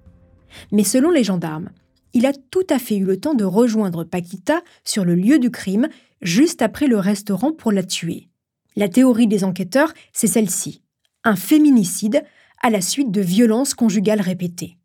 Mais 0.71 0.85
selon 0.85 1.11
les 1.11 1.25
gendarmes, 1.25 1.71
il 2.13 2.27
a 2.27 2.33
tout 2.33 2.67
à 2.71 2.79
fait 2.79 2.97
eu 2.97 3.05
le 3.05 3.19
temps 3.19 3.35
de 3.35 3.45
rejoindre 3.45 4.05
Paquita 4.05 4.63
sur 4.85 5.05
le 5.05 5.17
lieu 5.17 5.41
du 5.41 5.51
crime, 5.51 5.89
juste 6.23 6.63
après 6.63 6.87
le 6.87 6.99
restaurant 6.99 7.53
pour 7.53 7.73
la 7.73 7.83
tuer. 7.83 8.29
La 8.77 8.89
théorie 8.89 9.27
des 9.27 9.43
enquêteurs, 9.43 9.93
c'est 10.13 10.29
celle-ci. 10.29 10.83
Un 11.25 11.35
féminicide 11.35 12.23
à 12.65 12.71
la 12.71 12.81
suite 12.81 13.11
de 13.11 13.21
violences 13.21 13.75
conjugales 13.75 14.23
répétées. 14.23 14.79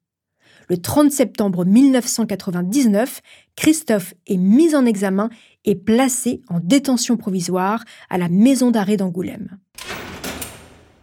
Le 0.67 0.77
30 0.77 1.13
septembre 1.13 1.63
1999, 1.63 3.21
Christophe 3.55 4.13
est 4.27 4.35
mis 4.35 4.75
en 4.75 4.85
examen 4.85 5.29
et 5.63 5.75
placé 5.75 6.41
en 6.49 6.59
détention 6.59 7.15
provisoire 7.15 7.85
à 8.09 8.17
la 8.17 8.27
maison 8.27 8.69
d'arrêt 8.69 8.97
d'Angoulême. 8.97 9.57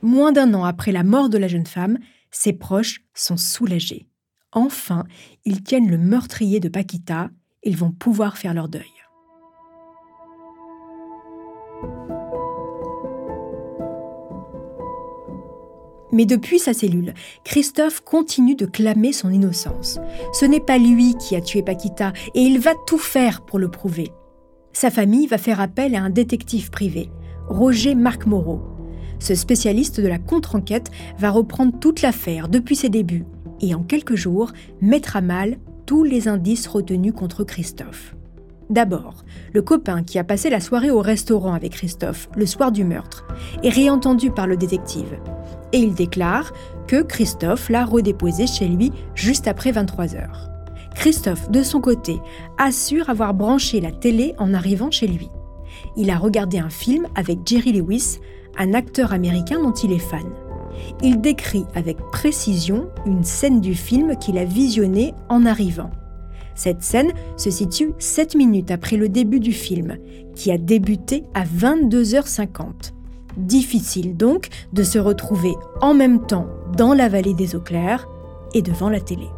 Moins 0.02 0.32
d'un 0.32 0.52
an 0.52 0.64
après 0.64 0.92
la 0.92 1.02
mort 1.02 1.30
de 1.30 1.38
la 1.38 1.48
jeune 1.48 1.66
femme, 1.66 1.98
ses 2.30 2.52
proches 2.52 3.00
sont 3.14 3.38
soulagés. 3.38 4.06
Enfin, 4.52 5.04
ils 5.46 5.62
tiennent 5.62 5.90
le 5.90 5.96
meurtrier 5.96 6.60
de 6.60 6.68
Paquita, 6.68 7.30
ils 7.62 7.76
vont 7.76 7.90
pouvoir 7.90 8.36
faire 8.36 8.52
leur 8.52 8.68
deuil. 8.68 8.95
Mais 16.12 16.26
depuis 16.26 16.58
sa 16.58 16.72
cellule, 16.72 17.14
Christophe 17.44 18.00
continue 18.00 18.54
de 18.54 18.66
clamer 18.66 19.12
son 19.12 19.30
innocence. 19.30 19.98
Ce 20.32 20.44
n'est 20.44 20.60
pas 20.60 20.78
lui 20.78 21.14
qui 21.16 21.36
a 21.36 21.40
tué 21.40 21.62
Paquita 21.62 22.12
et 22.34 22.40
il 22.40 22.60
va 22.60 22.72
tout 22.86 22.98
faire 22.98 23.42
pour 23.42 23.58
le 23.58 23.70
prouver. 23.70 24.12
Sa 24.72 24.90
famille 24.90 25.26
va 25.26 25.38
faire 25.38 25.60
appel 25.60 25.94
à 25.94 26.02
un 26.02 26.10
détective 26.10 26.70
privé, 26.70 27.10
Roger 27.48 27.94
Marc 27.94 28.26
Moreau. 28.26 28.60
Ce 29.18 29.34
spécialiste 29.34 30.00
de 30.00 30.08
la 30.08 30.18
contre-enquête 30.18 30.90
va 31.18 31.30
reprendre 31.30 31.78
toute 31.78 32.02
l'affaire 32.02 32.48
depuis 32.48 32.76
ses 32.76 32.90
débuts 32.90 33.24
et 33.60 33.74
en 33.74 33.82
quelques 33.82 34.16
jours 34.16 34.52
mettre 34.80 35.16
à 35.16 35.22
mal 35.22 35.58
tous 35.86 36.04
les 36.04 36.28
indices 36.28 36.66
retenus 36.66 37.14
contre 37.14 37.44
Christophe. 37.44 38.14
D'abord, 38.68 39.24
le 39.52 39.62
copain 39.62 40.02
qui 40.02 40.18
a 40.18 40.24
passé 40.24 40.50
la 40.50 40.60
soirée 40.60 40.90
au 40.90 41.00
restaurant 41.00 41.54
avec 41.54 41.72
Christophe 41.72 42.28
le 42.36 42.46
soir 42.46 42.72
du 42.72 42.84
meurtre 42.84 43.24
est 43.62 43.68
réentendu 43.68 44.30
par 44.30 44.46
le 44.48 44.56
détective 44.56 45.18
et 45.72 45.78
il 45.78 45.94
déclare 45.94 46.52
que 46.88 47.02
Christophe 47.02 47.68
l'a 47.68 47.84
redéposé 47.84 48.46
chez 48.46 48.66
lui 48.66 48.92
juste 49.14 49.46
après 49.46 49.72
23 49.72 50.16
heures. 50.16 50.48
Christophe, 50.94 51.50
de 51.50 51.62
son 51.62 51.80
côté, 51.80 52.20
assure 52.58 53.10
avoir 53.10 53.34
branché 53.34 53.80
la 53.80 53.92
télé 53.92 54.34
en 54.38 54.54
arrivant 54.54 54.90
chez 54.90 55.06
lui. 55.06 55.28
Il 55.96 56.10
a 56.10 56.16
regardé 56.16 56.58
un 56.58 56.70
film 56.70 57.06
avec 57.14 57.40
Jerry 57.44 57.72
Lewis, 57.72 58.18
un 58.58 58.74
acteur 58.74 59.12
américain 59.12 59.62
dont 59.62 59.72
il 59.72 59.92
est 59.92 59.98
fan. 59.98 60.26
Il 61.02 61.20
décrit 61.20 61.66
avec 61.74 61.98
précision 62.10 62.88
une 63.04 63.24
scène 63.24 63.60
du 63.60 63.74
film 63.74 64.16
qu'il 64.16 64.38
a 64.38 64.44
visionné 64.44 65.14
en 65.28 65.44
arrivant. 65.44 65.90
Cette 66.56 66.82
scène 66.82 67.12
se 67.36 67.50
situe 67.50 67.92
7 67.98 68.34
minutes 68.34 68.70
après 68.72 68.96
le 68.96 69.08
début 69.08 69.40
du 69.40 69.52
film, 69.52 69.98
qui 70.34 70.50
a 70.50 70.58
débuté 70.58 71.24
à 71.34 71.44
22h50. 71.44 72.92
Difficile 73.36 74.16
donc 74.16 74.48
de 74.72 74.82
se 74.82 74.98
retrouver 74.98 75.54
en 75.82 75.92
même 75.92 76.26
temps 76.26 76.48
dans 76.76 76.94
la 76.94 77.08
vallée 77.08 77.34
des 77.34 77.54
eaux 77.54 77.60
claires 77.60 78.08
et 78.54 78.62
devant 78.62 78.88
la 78.88 79.00
télé. 79.00 79.28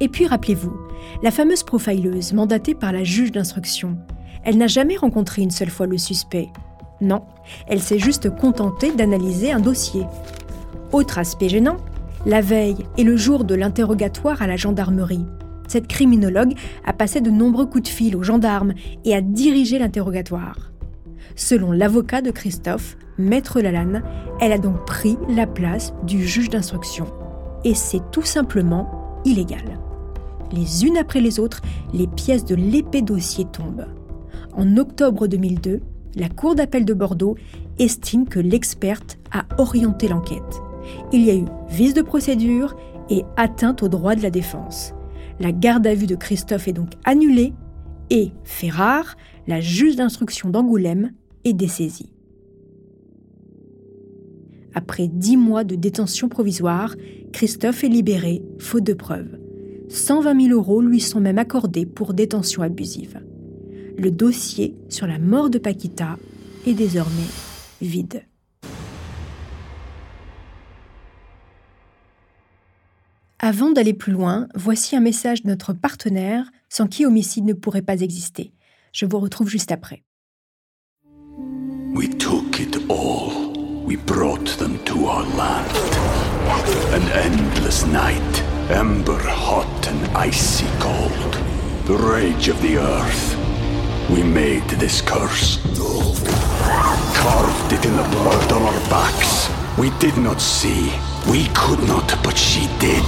Et 0.00 0.08
puis 0.08 0.26
rappelez-vous, 0.26 0.74
la 1.22 1.30
fameuse 1.30 1.62
profileuse 1.62 2.32
mandatée 2.32 2.74
par 2.74 2.92
la 2.92 3.04
juge 3.04 3.32
d'instruction, 3.32 3.98
elle 4.44 4.56
n'a 4.56 4.68
jamais 4.68 4.96
rencontré 4.96 5.42
une 5.42 5.50
seule 5.50 5.70
fois 5.70 5.86
le 5.86 5.98
suspect. 5.98 6.48
Non, 7.00 7.22
elle 7.66 7.80
s'est 7.80 7.98
juste 7.98 8.34
contentée 8.34 8.92
d'analyser 8.92 9.52
un 9.52 9.60
dossier. 9.60 10.06
Autre 10.92 11.18
aspect 11.18 11.48
gênant, 11.48 11.76
la 12.26 12.40
veille 12.40 12.86
et 12.96 13.04
le 13.04 13.16
jour 13.16 13.44
de 13.44 13.54
l'interrogatoire 13.54 14.42
à 14.42 14.46
la 14.46 14.56
gendarmerie, 14.56 15.26
cette 15.68 15.86
criminologue 15.86 16.54
a 16.84 16.92
passé 16.92 17.20
de 17.20 17.30
nombreux 17.30 17.66
coups 17.66 17.84
de 17.84 17.88
fil 17.88 18.16
aux 18.16 18.22
gendarmes 18.22 18.72
et 19.04 19.14
a 19.14 19.20
dirigé 19.20 19.78
l'interrogatoire. 19.78 20.72
Selon 21.36 21.72
l'avocat 21.72 22.22
de 22.22 22.30
Christophe, 22.30 22.96
Maître 23.18 23.60
Lalanne, 23.60 24.02
elle 24.40 24.52
a 24.52 24.58
donc 24.58 24.86
pris 24.86 25.18
la 25.28 25.46
place 25.46 25.92
du 26.04 26.26
juge 26.26 26.48
d'instruction. 26.48 27.06
Et 27.64 27.74
c'est 27.74 28.00
tout 28.10 28.22
simplement 28.22 29.20
illégal. 29.24 29.78
Les 30.52 30.86
unes 30.86 30.96
après 30.96 31.20
les 31.20 31.38
autres, 31.38 31.60
les 31.92 32.06
pièces 32.06 32.44
de 32.44 32.54
l'épée 32.54 33.02
dossier 33.02 33.44
tombent. 33.44 33.86
En 34.54 34.76
octobre 34.78 35.26
2002, 35.26 35.80
la 36.16 36.28
Cour 36.28 36.54
d'appel 36.54 36.84
de 36.84 36.94
Bordeaux 36.94 37.36
estime 37.78 38.26
que 38.26 38.40
l'experte 38.40 39.18
a 39.30 39.44
orienté 39.58 40.08
l'enquête. 40.08 40.62
Il 41.12 41.24
y 41.24 41.30
a 41.30 41.36
eu 41.36 41.46
vice 41.68 41.94
de 41.94 42.02
procédure 42.02 42.76
et 43.10 43.24
atteinte 43.36 43.82
aux 43.82 43.88
droits 43.88 44.14
de 44.14 44.22
la 44.22 44.30
défense. 44.30 44.94
La 45.40 45.52
garde 45.52 45.86
à 45.86 45.94
vue 45.94 46.06
de 46.06 46.16
Christophe 46.16 46.68
est 46.68 46.72
donc 46.72 46.90
annulée 47.04 47.52
et, 48.10 48.32
fait 48.44 48.70
rare, 48.70 49.16
la 49.46 49.60
juge 49.60 49.96
d'instruction 49.96 50.50
d'Angoulême 50.50 51.12
est 51.44 51.52
dessaisie. 51.52 52.12
Après 54.74 55.08
dix 55.08 55.36
mois 55.36 55.64
de 55.64 55.74
détention 55.74 56.28
provisoire, 56.28 56.94
Christophe 57.32 57.84
est 57.84 57.88
libéré, 57.88 58.42
faute 58.58 58.84
de 58.84 58.94
preuves. 58.94 59.38
120 59.88 60.48
000 60.48 60.54
euros 60.58 60.82
lui 60.82 61.00
sont 61.00 61.20
même 61.20 61.38
accordés 61.38 61.86
pour 61.86 62.14
détention 62.14 62.62
abusive. 62.62 63.20
Le 63.96 64.10
dossier 64.10 64.76
sur 64.88 65.06
la 65.06 65.18
mort 65.18 65.50
de 65.50 65.58
Paquita 65.58 66.18
est 66.66 66.74
désormais 66.74 67.12
vide. 67.80 68.22
Avant 73.40 73.70
d'aller 73.70 73.94
plus 73.94 74.10
loin, 74.10 74.48
voici 74.56 74.96
un 74.96 75.00
message 75.00 75.42
de 75.44 75.48
notre 75.48 75.72
partenaire 75.72 76.50
sans 76.68 76.88
qui 76.88 77.06
homicide 77.06 77.44
ne 77.44 77.52
pourrait 77.52 77.82
pas 77.82 78.00
exister. 78.00 78.52
Je 78.92 79.06
vous 79.06 79.20
retrouve 79.20 79.48
juste 79.48 79.70
après. 79.70 80.02
We 81.94 82.08
took 82.18 82.58
it 82.58 82.76
all. 82.90 83.52
We 83.86 83.96
brought 83.96 84.58
them 84.58 84.76
to 84.86 85.06
our 85.06 85.22
land. 85.36 85.70
An 86.92 87.02
endless 87.14 87.86
night, 87.86 88.42
ember 88.70 89.20
hot 89.24 89.86
and 89.86 90.16
icy 90.16 90.66
cold. 90.80 91.38
The 91.86 91.96
rage 91.96 92.48
of 92.48 92.60
the 92.60 92.76
earth. 92.76 93.36
We 94.10 94.24
made 94.24 94.66
this 94.80 95.00
curse. 95.00 95.60
Carved 97.14 97.72
it 97.72 97.84
in 97.86 97.96
the 97.96 98.08
blood 98.10 98.52
on 98.52 98.62
our 98.62 98.90
backs. 98.90 99.48
We 99.78 99.90
did 100.00 100.16
not 100.16 100.40
see. 100.40 100.90
We 101.28 101.46
could 101.52 101.86
not, 101.86 102.16
but 102.22 102.38
she 102.38 102.66
did. 102.80 103.04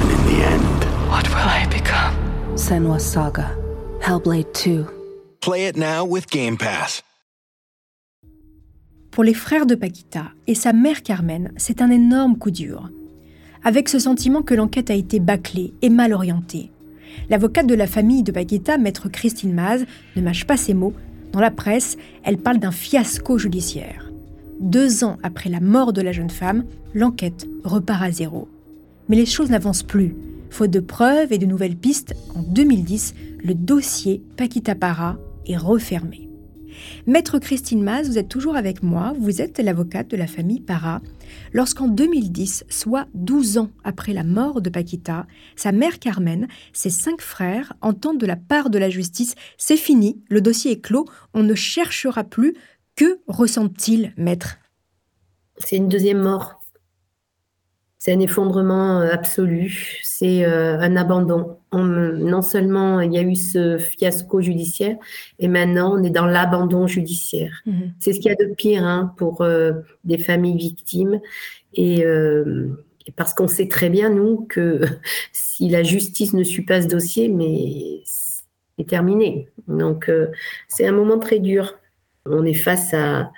And 0.00 0.08
in 0.08 0.22
the 0.26 0.44
end, 0.44 0.84
what 1.10 1.28
will 1.28 1.48
I 1.48 1.66
become? 1.66 2.14
Senwa 2.54 3.00
Saga, 3.00 3.56
Hellblade 4.00 4.52
2. 4.52 4.86
Play 5.40 5.66
it 5.66 5.76
now 5.76 6.04
with 6.04 6.30
Game 6.30 6.56
Pass. 6.56 7.02
Pour 9.10 9.24
les 9.24 9.34
frères 9.34 9.66
de 9.66 9.74
Paquita 9.74 10.26
et 10.46 10.54
sa 10.54 10.72
mère 10.72 11.02
Carmen, 11.02 11.50
c'est 11.56 11.82
un 11.82 11.90
énorme 11.90 12.38
coup 12.38 12.52
dur. 12.52 12.88
Avec 13.64 13.88
ce 13.88 13.98
sentiment 13.98 14.42
que 14.42 14.54
l'enquête 14.54 14.90
a 14.90 14.94
été 14.94 15.18
bâclée 15.18 15.74
et 15.82 15.90
mal 15.90 16.12
orientée. 16.12 16.70
L'avocate 17.30 17.66
de 17.66 17.74
la 17.74 17.88
famille 17.88 18.22
de 18.22 18.30
Paquita, 18.30 18.78
maître 18.78 19.08
Christine 19.08 19.52
Maz, 19.52 19.86
ne 20.14 20.22
mâche 20.22 20.44
pas 20.44 20.56
ses 20.56 20.74
mots. 20.74 20.94
Dans 21.32 21.40
la 21.40 21.50
presse, 21.50 21.96
elle 22.22 22.38
parle 22.38 22.58
d'un 22.58 22.70
fiasco 22.70 23.38
judiciaire. 23.38 24.06
Deux 24.60 25.04
ans 25.04 25.18
après 25.22 25.50
la 25.50 25.60
mort 25.60 25.92
de 25.92 26.00
la 26.00 26.12
jeune 26.12 26.30
femme, 26.30 26.64
l'enquête 26.94 27.46
repart 27.64 28.02
à 28.02 28.10
zéro. 28.10 28.48
Mais 29.08 29.16
les 29.16 29.26
choses 29.26 29.50
n'avancent 29.50 29.82
plus. 29.82 30.14
Faute 30.50 30.70
de 30.70 30.80
preuves 30.80 31.32
et 31.32 31.38
de 31.38 31.46
nouvelles 31.46 31.76
pistes, 31.76 32.14
en 32.34 32.42
2010, 32.42 33.14
le 33.44 33.54
dossier 33.54 34.22
Paquita 34.36 34.74
Para 34.74 35.18
est 35.46 35.58
refermé. 35.58 36.26
Maître 37.06 37.38
Christine 37.38 37.82
Maz, 37.82 38.08
vous 38.08 38.18
êtes 38.18 38.28
toujours 38.28 38.56
avec 38.56 38.82
moi, 38.82 39.14
vous 39.18 39.40
êtes 39.40 39.58
l'avocate 39.58 40.08
de 40.08 40.16
la 40.16 40.26
famille 40.26 40.60
Para. 40.60 41.00
Lorsqu'en 41.52 41.88
2010, 41.88 42.64
soit 42.68 43.06
12 43.14 43.58
ans 43.58 43.70
après 43.84 44.12
la 44.12 44.24
mort 44.24 44.60
de 44.60 44.70
Paquita, 44.70 45.26
sa 45.54 45.72
mère 45.72 45.98
Carmen, 45.98 46.48
ses 46.72 46.90
cinq 46.90 47.20
frères 47.20 47.72
entendent 47.80 48.20
de 48.20 48.26
la 48.26 48.36
part 48.36 48.70
de 48.70 48.78
la 48.78 48.90
justice 48.90 49.34
C'est 49.58 49.76
fini, 49.76 50.20
le 50.28 50.40
dossier 50.40 50.72
est 50.72 50.80
clos, 50.80 51.06
on 51.34 51.42
ne 51.42 51.54
cherchera 51.54 52.24
plus. 52.24 52.54
Que 52.96 53.20
ressentent-ils, 53.28 54.12
maître? 54.16 54.56
C'est 55.58 55.76
une 55.76 55.88
deuxième 55.88 56.22
mort. 56.22 56.60
C'est 57.98 58.12
un 58.12 58.20
effondrement 58.20 59.00
euh, 59.00 59.10
absolu, 59.10 60.00
c'est 60.02 60.44
euh, 60.44 60.78
un 60.78 60.96
abandon. 60.96 61.58
non 61.72 62.40
seulement 62.40 63.00
il 63.00 63.12
y 63.12 63.18
a 63.18 63.22
eu 63.22 63.34
ce 63.34 63.78
fiasco 63.78 64.40
judiciaire, 64.40 64.96
et 65.38 65.48
maintenant 65.48 65.98
on 65.98 66.02
est 66.04 66.10
dans 66.10 66.26
l'abandon 66.26 66.86
judiciaire. 66.86 67.62
Mhm. 67.66 67.94
C'est 67.98 68.12
ce 68.12 68.20
qu'il 68.20 68.30
y 68.30 68.34
a 68.34 68.36
de 68.36 68.54
pire 68.54 68.84
hein, 68.84 69.12
pour 69.16 69.40
euh, 69.40 69.72
des 70.04 70.18
familles 70.18 70.56
victimes. 70.56 71.20
Et, 71.74 72.04
parce 73.14 73.34
qu'on 73.34 73.48
sait 73.48 73.68
très 73.68 73.90
bien, 73.90 74.08
nous, 74.10 74.46
que 74.48 74.80
si 75.32 75.68
la 75.68 75.82
justice 75.82 76.32
ne 76.32 76.44
suit 76.44 76.64
pas 76.64 76.82
ce 76.82 76.86
dossier, 76.86 77.28
mais 77.28 78.02
c'est 78.04 78.86
terminé. 78.86 79.48
Donc 79.68 80.10
c'est 80.68 80.86
un 80.86 80.92
moment 80.92 81.18
très 81.18 81.40
dur. 81.40 81.74
On 82.30 82.44
est 82.44 82.54
face 82.54 82.92
à 82.94 83.30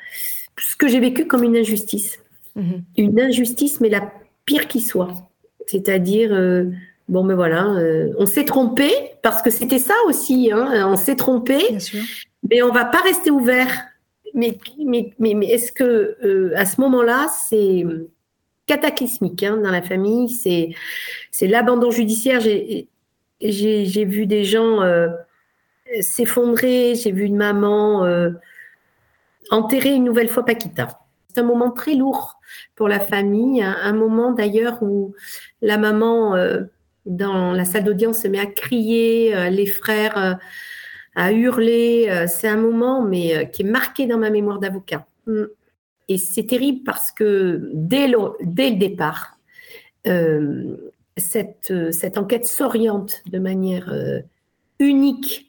ce 0.58 0.76
que 0.76 0.88
j'ai 0.88 1.00
vécu 1.00 1.26
comme 1.26 1.44
une 1.44 1.56
injustice. 1.56 2.18
Mhm. 2.56 2.82
Une 2.96 3.20
injustice, 3.20 3.80
mais 3.80 3.88
la 3.88 4.12
pire 4.44 4.68
qui 4.68 4.80
soit. 4.80 5.12
C'est-à-dire, 5.66 6.32
euh, 6.32 6.64
bon, 7.08 7.22
mais 7.22 7.34
voilà, 7.34 7.66
euh, 7.66 8.12
on 8.18 8.26
s'est 8.26 8.44
trompé, 8.44 8.90
parce 9.22 9.42
que 9.42 9.50
c'était 9.50 9.78
ça 9.78 9.94
aussi, 10.06 10.50
hein, 10.52 10.88
on 10.88 10.96
s'est 10.96 11.16
trompé, 11.16 11.58
mais 12.48 12.62
on 12.62 12.72
va 12.72 12.84
pas 12.86 13.00
rester 13.00 13.30
ouvert. 13.30 13.68
Mais, 14.34 14.58
mais, 14.84 15.12
mais, 15.18 15.34
mais 15.34 15.46
est-ce 15.46 15.72
que 15.72 16.16
euh, 16.24 16.52
à 16.56 16.64
ce 16.66 16.80
moment-là, 16.80 17.28
c'est 17.48 17.84
cataclysmique 18.66 19.42
hein, 19.42 19.58
dans 19.62 19.70
la 19.70 19.82
famille, 19.82 20.28
c'est, 20.28 20.70
c'est 21.30 21.46
l'abandon 21.46 21.90
judiciaire. 21.90 22.40
J'ai 22.40 24.04
vu 24.04 24.26
des 24.26 24.44
gens 24.44 24.80
s'effondrer, 26.00 26.94
j'ai 26.94 27.12
vu 27.12 27.24
une 27.24 27.36
maman 27.36 28.06
enterrer 29.50 29.94
une 29.94 30.04
nouvelle 30.04 30.28
fois 30.28 30.44
Paquita. 30.44 31.00
C'est 31.28 31.40
un 31.40 31.44
moment 31.44 31.70
très 31.70 31.94
lourd 31.94 32.40
pour 32.74 32.88
la 32.88 33.00
famille, 33.00 33.62
un, 33.62 33.92
moment 33.92 34.32
d'ailleurs 34.32 34.82
où 34.82 35.14
la 35.60 35.78
maman 35.78 36.34
euh, 36.36 36.62
dans 37.06 37.52
la 37.52 37.64
salle 37.64 37.84
d'audience 37.84 38.22
se 38.22 38.28
met 38.28 38.40
à 38.40 38.46
crier, 38.46 39.36
euh, 39.36 39.50
les 39.50 39.66
frères 39.66 40.18
euh, 40.18 40.34
à 41.14 41.32
hurler. 41.32 42.26
c'est 42.28 42.48
un 42.48 42.56
moment 42.56 43.02
mais 43.02 43.50
qui 43.52 43.62
est 43.62 43.66
marqué 43.66 44.06
dans 44.06 44.18
ma 44.18 44.30
mémoire 44.30 44.58
d'avocat. 44.58 45.06
Mm. 45.26 45.44
Et 46.10 46.16
c'est 46.16 46.44
terrible 46.44 46.84
parce 46.84 47.12
que 47.12 47.70
dès 47.74 48.08
le, 48.08 48.18
dès 48.40 48.70
le 48.70 48.76
départ, 48.76 49.38
cette, 51.16 51.72
cette 51.92 52.16
enquête 52.16 52.46
s'oriente 52.46 53.22
de 53.26 53.38
manière 53.38 53.92
unique 54.78 55.47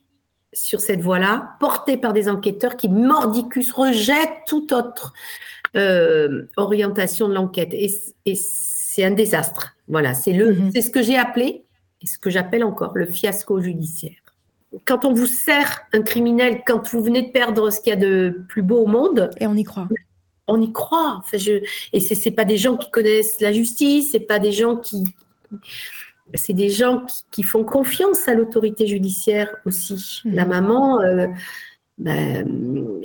sur 0.54 0.82
cette 0.82 1.02
voie-là, 1.02 1.56
portée 1.60 1.98
par 1.98 2.14
des 2.14 2.28
enquêteurs 2.28 2.76
qui, 2.76 2.90
mordicus, 2.90 3.72
rejettent 3.72 4.46
toute 4.48 4.72
autre 4.72 5.14
euh, 5.76 6.48
orientation 6.58 7.28
de 7.28 7.34
l'enquête. 7.34 7.70
Et, 7.74 7.90
c'est 8.36 9.04
un 9.04 9.12
désastre. 9.12 9.76
Voilà, 9.88 10.14
c'est 10.14 10.34
le, 10.34 10.54
mhm. 10.54 10.72
c'est 10.74 10.82
ce 10.82 10.90
que 10.90 11.02
j'ai 11.02 11.18
appelé, 11.18 11.64
et 12.02 12.08
ce 12.08 12.18
que 12.18 12.30
j'appelle 12.30 12.64
encore 12.64 12.94
le 12.96 13.06
fiasco 13.06 13.62
judiciaire. 13.62 14.18
Quand 14.86 15.06
on 15.06 15.14
vous 15.14 15.26
sert 15.26 15.82
un 15.94 16.02
criminel, 16.02 16.62
quand 16.66 16.88
vous 16.92 17.04
venez 17.04 17.24
de 17.24 17.32
perdre 17.32 17.70
ce 17.72 17.80
qu'il 17.80 17.92
y 17.92 17.94
a 17.94 18.00
de 18.00 18.44
plus 18.50 18.62
beau 18.62 18.84
au 18.84 18.88
monde. 18.88 19.30
Et 19.40 19.48
on 19.48 19.56
y 19.56 19.64
croit. 19.64 19.88
On 20.48 20.62
y 20.62 20.72
croit. 20.72 21.18
Enfin, 21.20 21.38
je, 21.38 21.64
et 21.94 22.00
c'est, 22.00 22.16
c'est 22.16 22.32
pas 22.32 22.46
des 22.46 22.58
gens 22.58 22.78
qui 22.78 22.90
connaissent 22.92 23.40
la 23.42 23.52
justice, 23.52 24.12
c'est 24.12 24.20
pas 24.20 24.40
des 24.40 24.52
gens 24.52 24.76
qui 24.76 25.04
c'est 26.34 26.54
des 26.54 26.70
gens 26.70 27.06
qui, 27.32 27.44
font 27.44 27.64
confiance 27.64 28.28
à 28.28 28.34
l'autorité 28.34 28.88
judiciaire 28.88 29.56
aussi. 29.66 30.22
Mhm. 30.26 30.34
La 30.34 30.46
maman, 30.46 31.02
euh, 31.02 31.28
ben, 31.98 32.48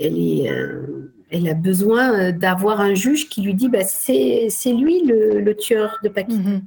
euh, 0.00 1.10
elle, 1.30 1.48
a 1.48 1.54
besoin 1.54 2.32
d'avoir 2.32 2.80
un 2.80 2.94
juge 2.94 3.28
qui 3.28 3.42
lui 3.42 3.54
dit 3.54 3.68
ben, 3.68 3.84
c'est 3.86 4.72
lui 4.72 5.02
le, 5.04 5.52
tueur 5.54 5.98
de 6.02 6.08
Paquita. 6.08 6.40
Mhm. 6.40 6.62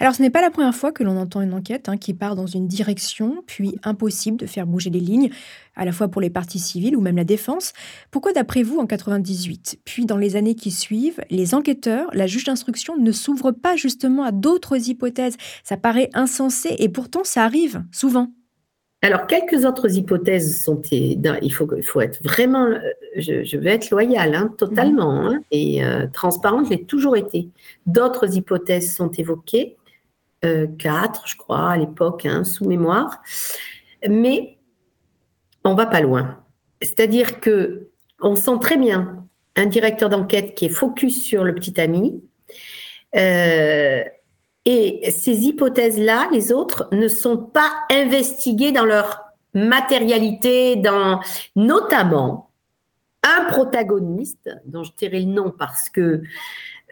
Alors, 0.00 0.14
ce 0.14 0.22
n'est 0.22 0.30
pas 0.30 0.40
la 0.40 0.50
première 0.50 0.74
fois 0.74 0.92
que 0.92 1.02
l'on 1.02 1.16
entend 1.16 1.40
une 1.40 1.54
enquête 1.54 1.88
hein, 1.88 1.96
qui 1.96 2.14
part 2.14 2.36
dans 2.36 2.46
une 2.46 2.66
direction, 2.66 3.42
puis 3.46 3.76
impossible 3.82 4.36
de 4.36 4.46
faire 4.46 4.66
bouger 4.66 4.90
les 4.90 5.00
lignes, 5.00 5.30
à 5.74 5.84
la 5.84 5.92
fois 5.92 6.08
pour 6.08 6.20
les 6.20 6.30
parties 6.30 6.58
civiles 6.58 6.96
ou 6.96 7.00
même 7.00 7.16
la 7.16 7.24
défense. 7.24 7.72
Pourquoi, 8.10 8.32
d'après 8.32 8.62
vous, 8.62 8.78
en 8.78 8.86
98, 8.86 9.80
puis 9.84 10.06
dans 10.06 10.16
les 10.16 10.36
années 10.36 10.54
qui 10.54 10.70
suivent, 10.70 11.20
les 11.30 11.54
enquêteurs, 11.54 12.08
la 12.12 12.26
juge 12.26 12.44
d'instruction 12.44 12.96
ne 12.96 13.12
s'ouvrent 13.12 13.52
pas 13.52 13.76
justement 13.76 14.24
à 14.24 14.32
d'autres 14.32 14.88
hypothèses? 14.88 15.36
Ça 15.64 15.76
paraît 15.76 16.10
insensé 16.14 16.74
et 16.78 16.88
pourtant 16.88 17.24
ça 17.24 17.44
arrive 17.44 17.84
souvent. 17.92 18.35
Alors, 19.06 19.28
quelques 19.28 19.64
autres 19.64 19.96
hypothèses 19.96 20.64
sont. 20.64 20.82
Il 20.90 21.52
faut, 21.52 21.68
il 21.76 21.84
faut 21.84 22.00
être 22.00 22.20
vraiment. 22.24 22.64
Euh, 22.64 22.80
je, 23.14 23.56
vais 23.56 23.70
être 23.70 23.90
loyale, 23.90 24.34
hein, 24.34 24.52
totalement, 24.58 25.22
mhm. 25.22 25.26
hein, 25.28 25.40
et 25.52 25.84
euh, 25.84 26.08
transparente, 26.12 26.66
j'ai 26.68 26.82
toujours 26.82 27.16
été. 27.16 27.48
D'autres 27.86 28.36
hypothèses 28.36 28.96
sont 28.96 29.12
évoquées, 29.12 29.76
euh, 30.44 30.66
quatre, 30.76 31.22
je 31.28 31.36
crois, 31.36 31.70
à 31.70 31.76
l'époque, 31.76 32.26
hein, 32.26 32.42
sous 32.42 32.64
mémoire. 32.64 33.22
Mais 34.08 34.58
on 35.62 35.76
va 35.76 35.86
pas 35.86 36.00
loin. 36.00 36.42
C'est-à-dire 36.82 37.38
que 37.38 37.90
on 38.20 38.34
sent 38.34 38.58
très 38.60 38.76
bien 38.76 39.24
un 39.54 39.66
directeur 39.66 40.08
d'enquête 40.08 40.56
qui 40.56 40.64
est 40.64 40.68
focus 40.68 41.22
sur 41.22 41.44
le 41.44 41.54
petit 41.54 41.80
ami. 41.80 42.24
Et 44.66 45.12
ces 45.12 45.44
hypothèses-là, 45.44 46.28
les 46.32 46.52
autres, 46.52 46.88
ne 46.90 47.06
sont 47.06 47.36
pas 47.38 47.72
investiguées 47.90 48.72
dans 48.72 48.84
leur 48.84 49.26
matérialité, 49.54 50.74
dans 50.74 51.20
notamment 51.54 52.50
un 53.22 53.44
protagoniste, 53.44 54.50
dont 54.66 54.82
je 54.82 54.92
tairai 54.92 55.20
le 55.20 55.32
nom 55.32 55.52
parce 55.56 55.88
que 55.88 56.22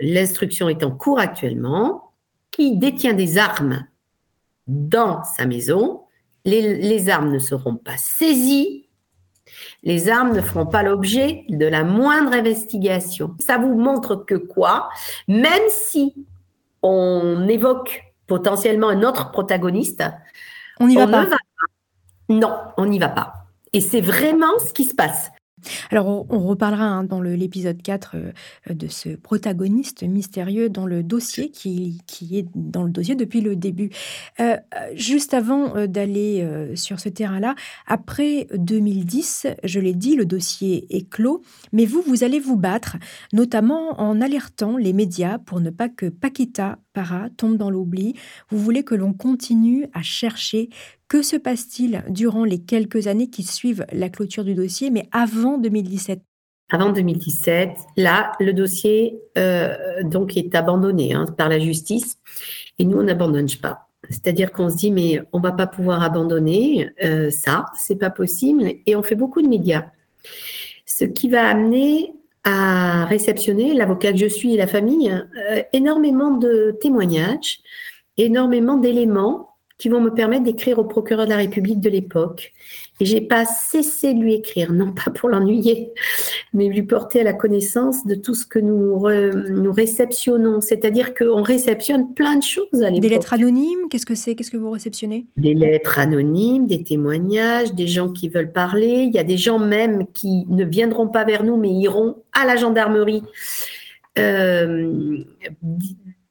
l'instruction 0.01 0.69
est 0.69 0.85
en 0.85 0.93
cours 0.93 1.19
actuellement, 1.19 2.13
qui 2.53 2.77
détient 2.77 3.13
des 3.13 3.39
armes 3.39 3.85
dans 4.69 5.25
sa 5.25 5.45
maison. 5.45 6.03
Les, 6.45 6.77
les 6.77 7.09
armes 7.11 7.33
ne 7.33 7.39
seront 7.41 7.77
pas 7.77 7.97
saisies. 7.97 8.89
Les 9.83 10.09
armes 10.09 10.35
ne 10.35 10.41
feront 10.41 10.67
pas 10.67 10.85
l'objet 10.85 11.45
de 11.49 11.67
la 11.67 11.83
moindre 11.83 12.33
investigation. 12.33 13.35
Ça 13.41 13.59
vous 13.59 13.75
montre 13.75 14.15
que 14.15 14.37
quoi? 14.37 14.89
Même 15.29 15.69
si 15.69 16.15
on 16.85 17.49
évoque 17.49 18.05
potentiellement 18.27 18.90
un 18.90 19.03
autre 19.03 19.33
protagoniste, 19.33 20.05
on 20.79 20.87
n'y 20.87 20.97
va 20.97 21.07
pas. 21.07 21.27
Non, 22.29 22.57
on 22.77 22.87
n'y 22.87 22.99
va 22.99 23.09
pas. 23.09 23.47
Et 23.73 23.81
c'est 23.81 24.01
vraiment 24.01 24.59
ce 24.59 24.73
qui 24.73 24.85
se 24.85 24.94
passe. 24.94 25.31
Alors, 25.90 26.27
on, 26.29 26.40
reparlera 26.40 26.85
hein, 26.85 27.05
dans 27.05 27.20
l'épisode 27.20 27.81
4 27.83 28.16
euh, 28.16 28.74
de 28.74 28.88
ce 28.88 29.11
protagoniste 29.11 30.03
mystérieux 30.03 30.68
dans 30.68 30.87
le 30.87 31.03
dossier 31.03 31.50
qui, 31.50 32.00
est 32.33 32.46
dans 32.55 32.83
le 32.83 32.90
dossier 32.90 33.14
depuis 33.14 33.40
le 33.40 33.57
début. 33.57 33.90
Euh, 34.40 34.57
juste 34.94 35.35
avant 35.35 35.77
euh, 35.77 35.87
d'aller 35.87 36.46
sur 36.74 37.00
ce 37.00 37.09
terrain-là, 37.09 37.55
après 37.87 38.46
2010, 38.55 39.46
je 39.62 39.81
l'ai 39.81 39.94
dit, 39.94 40.16
le 40.16 40.24
dossier 40.24 40.87
est 40.90 41.09
clos, 41.09 41.42
mais 41.72 41.87
vous, 41.87 42.03
vous 42.07 42.24
allez 42.24 42.40
vous 42.40 42.57
battre, 42.57 42.96
notamment 43.33 44.00
en 44.00 44.20
alertant 44.20 44.77
les 44.77 44.92
médias 44.92 45.38
pour 45.38 45.61
ne 45.61 45.70
pas 45.70 45.88
que 45.88 46.07
Paquita 46.07 46.79
Para 46.92 47.29
tombe 47.37 47.57
dans 47.57 47.70
l'oubli. 47.70 48.14
Vous 48.50 48.59
voulez 48.59 48.85
que 48.85 48.94
l'on 48.94 49.12
continue 49.12 49.87
à 49.92 50.03
chercher 50.03 50.70
que 51.09 51.23
se 51.23 51.37
passe-t-il 51.37 52.05
durant 52.09 52.45
les 52.45 52.59
quelques 52.59 53.07
années 53.07 53.29
qui 53.29 53.43
suivent 53.43 53.87
la 53.93 54.09
clôture 54.09 54.45
du 54.45 54.55
dossier, 54.55 54.90
mais 54.90 55.09
avant 55.12 55.59
2017 55.59 56.21
avant 56.71 56.90
2017, 56.90 57.71
là, 57.99 58.33
le 58.40 58.53
dossier 58.53 59.21
euh, 59.37 60.03
donc 60.03 60.37
est 60.37 60.55
abandonné 60.55 61.12
hein, 61.12 61.27
par 61.37 61.49
la 61.49 61.59
justice 61.59 62.19
et 62.79 62.85
nous 62.85 62.99
on 62.99 63.03
n'abandonne 63.03 63.49
pas. 63.61 63.88
C'est-à-dire 64.09 64.51
qu'on 64.51 64.71
se 64.71 64.77
dit 64.77 64.90
mais 64.90 65.21
on 65.33 65.40
va 65.40 65.53
pas 65.53 65.67
pouvoir 65.67 66.03
abandonner 66.03 66.90
euh, 67.05 67.31
ça, 67.31 67.67
c'est 67.77 67.97
pas 67.97 68.11
possible 68.11 68.73
et 68.87 68.97
on 68.97 69.03
fait 69.03 69.14
beaucoup 69.14 69.43
de 69.43 69.47
médias. 69.47 69.85
Ce 70.87 71.05
qui 71.05 71.29
va 71.29 71.47
amener 71.47 72.14
à 72.45 73.05
réceptionner 73.07 73.75
l'avocat 73.75 74.12
que 74.12 74.19
je 74.19 74.27
suis 74.27 74.55
et 74.55 74.57
la 74.57 74.67
famille 74.67 75.11
euh, 75.11 75.62
énormément 75.73 76.31
de 76.31 76.77
témoignages, 76.81 77.61
énormément 78.17 78.79
d'éléments 78.79 79.54
qui 79.85 79.90
vont 79.90 80.01
me 80.01 80.14
permettre 80.14 80.44
d'écrire 80.44 80.79
au 80.79 80.85
procureur 80.85 81.27
de 81.27 81.31
la 81.31 81.37
République 81.37 81.79
de 81.79 81.90
l'époque. 81.90 82.55
Et 83.01 83.05
j'ai 83.05 83.20
pas 83.20 83.44
cessé 83.44 84.14
de 84.14 84.18
lui 84.18 84.33
écrire, 84.33 84.73
non 84.73 84.94
pas 84.94 85.11
pour 85.11 85.29
l'ennuyer, 85.29 85.92
mais 86.55 86.68
lui 86.68 86.85
porter 86.85 87.20
à 87.20 87.23
la 87.23 87.35
connaissance 87.35 88.07
de 88.07 88.14
tout 88.14 88.35
ce 88.35 88.47
que 88.47 88.59
nous, 88.59 88.99
nous 89.51 89.73
réceptionnons. 89.73 90.62
C'est-à-dire 90.62 91.12
qu'on 91.12 91.42
réceptionne 91.42 92.14
plein 92.14 92.37
de 92.37 92.42
choses 92.42 92.83
à 92.83 92.88
l'époque. 92.88 93.03
Des 93.03 93.09
lettres 93.11 93.35
anonymes, 93.35 93.90
qu'est-ce 93.90 94.07
que 94.07 94.14
c'est 94.14 94.35
Qu'est-ce 94.35 94.51
que 94.51 94.57
vous 94.57 94.70
réceptionnez? 94.70 95.27
Des 95.37 95.53
lettres 95.53 95.99
anonymes, 95.99 96.66
des 96.66 96.83
témoignages, 96.83 97.75
des 97.75 97.87
gens 97.87 98.09
qui 98.09 98.31
veulent 98.31 98.53
parler. 98.53 99.05
Il 99.07 99.14
y 99.14 99.18
a 99.18 99.25
des 99.25 99.37
gens 99.37 99.59
même 99.59 100.07
qui 100.14 100.47
ne 100.49 100.64
viendront 100.64 101.09
pas 101.09 101.25
vers 101.27 101.44
nous, 101.44 101.59
mais 101.59 101.68
iront 101.68 102.23
à 102.33 102.47
la 102.47 102.57
gendarmerie. 102.57 103.23
Euh, 104.18 105.18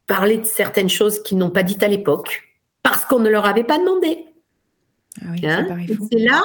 parler 0.07 0.39
de 0.39 0.45
certaines 0.45 0.89
choses 0.89 1.21
qu'ils 1.21 1.37
n'ont 1.37 1.51
pas 1.51 1.61
dites 1.61 1.83
à 1.83 1.87
l'époque 1.87 2.52
qu'on 3.13 3.19
ne 3.19 3.29
leur 3.29 3.45
avait 3.45 3.63
pas 3.63 3.77
demandé. 3.77 4.25
Ah 5.21 5.33
hein? 5.43 5.77
c'est 6.11 6.19
là 6.19 6.41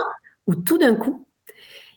où 0.46 0.54
tout 0.54 0.76
d'un 0.76 0.94
coup, 0.94 1.26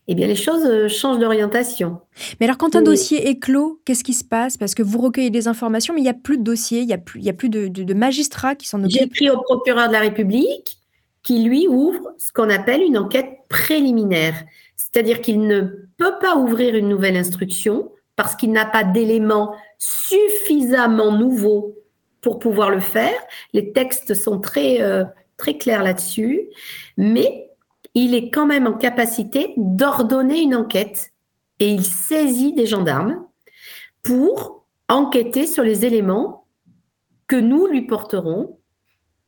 eh 0.08 0.16
bien 0.16 0.28
les 0.28 0.36
choses 0.36 0.66
euh, 0.66 0.88
changent 0.88 1.20
d'orientation. 1.20 2.00
Mais 2.40 2.46
alors 2.46 2.58
quand 2.58 2.78
un 2.78 2.82
dossier 2.82 3.28
est 3.28 3.38
clos, 3.38 3.82
qu'est-ce 3.84 4.06
qui 4.06 4.14
se 4.14 4.24
passe? 4.24 4.56
Parce 4.56 4.74
que 4.74 4.82
vous 4.82 5.00
recueillez 5.00 5.30
des 5.30 5.50
informations, 5.50 5.94
mais 5.94 6.00
il 6.00 6.04
n'y 6.04 6.10
a 6.10 6.14
plus 6.14 6.38
de 6.38 6.44
dossier, 6.44 6.80
il 6.80 6.88
n'y 6.88 6.94
a 6.94 6.98
plus, 6.98 7.20
il 7.20 7.26
y 7.26 7.30
a 7.30 7.34
plus 7.34 7.50
de, 7.50 7.94
magistrats 7.94 8.56
qui 8.56 8.66
s'en 8.66 8.82
occupent. 8.82 8.98
J'ai 8.98 9.08
pris 9.08 9.30
au 9.30 9.42
procureur 9.42 9.90
de 9.90 9.94
la 9.94 10.00
République 10.00 10.78
qui, 11.22 11.44
lui, 11.44 11.68
ouvre 11.68 12.14
ce 12.18 12.32
qu'on 12.32 12.50
appelle 12.50 12.82
une 12.82 12.98
enquête 12.98 13.30
préliminaire. 13.50 14.42
C'est-à-dire 14.78 15.20
qu'il 15.20 15.42
ne 15.42 15.62
peut 15.98 16.14
pas 16.22 16.38
ouvrir 16.38 16.76
une 16.76 16.88
nouvelle 16.88 17.18
instruction 17.18 17.92
parce 18.16 18.36
qu'il 18.36 18.52
n'a 18.54 18.66
pas 18.66 18.86
d'éléments 18.86 19.54
suffisamment 19.78 21.12
nouveaux 21.12 21.76
pour 22.22 22.40
pouvoir 22.40 22.70
le 22.70 22.80
faire. 22.80 23.20
Les 23.54 23.74
textes 23.74 24.14
sont 24.14 24.40
très, 24.40 24.82
euh, 24.82 25.04
très 25.38 25.58
clairs 25.58 25.84
là-dessus, 25.84 26.48
mais 26.98 27.50
il 27.96 28.14
est 28.14 28.30
quand 28.30 28.46
même 28.46 28.68
en 28.68 28.74
capacité 28.74 29.54
d'ordonner 29.58 30.42
une 30.42 30.56
enquête 30.56 31.12
et 31.60 31.70
il 31.70 31.84
saisit 31.84 32.54
des 32.54 32.66
gendarmes 32.66 33.26
pour 34.04 34.66
enquêter 34.88 35.46
sur 35.46 35.64
les 35.64 35.86
éléments 35.86 36.46
que 37.28 37.36
nous 37.36 37.68
lui 37.68 37.84
porterons 37.84 38.58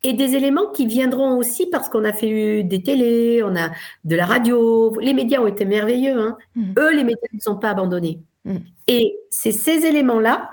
et 0.04 0.14
des 0.14 0.36
éléments 0.36 0.68
qui 0.68 0.86
viendront 0.86 1.38
aussi 1.38 1.68
parce 1.68 1.88
qu'on 1.90 2.04
a 2.04 2.12
fait 2.12 2.64
des 2.64 2.84
télés, 2.84 3.42
on 3.44 3.56
a 3.56 3.70
de 4.04 4.16
la 4.16 4.26
radio. 4.26 5.00
Les 5.00 5.14
médias 5.14 5.40
ont 5.40 5.48
été 5.48 5.64
merveilleux. 5.64 6.20
Hein. 6.20 6.38
Mmh. 6.56 6.74
Eux, 6.78 6.92
les 6.92 7.04
médias 7.06 7.28
ne 7.32 7.40
sont 7.40 7.56
pas 7.56 7.70
abandonnés. 7.70 8.20
Mmh. 8.46 8.58
Et 8.88 9.18
c'est 9.30 9.52
ces 9.52 9.86
éléments-là 9.86 10.52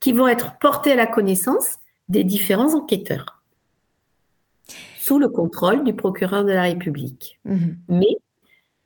qui 0.00 0.12
vont 0.12 0.28
être 0.28 0.58
portés 0.58 0.92
à 0.92 0.96
la 0.96 1.06
connaissance 1.06 1.78
des 2.08 2.24
différents 2.24 2.74
enquêteurs 2.74 3.42
sous 4.98 5.18
le 5.18 5.28
contrôle 5.28 5.82
du 5.84 5.94
procureur 5.94 6.44
de 6.44 6.52
la 6.52 6.62
République. 6.62 7.40
Mmh. 7.44 7.56
Mais 7.88 8.16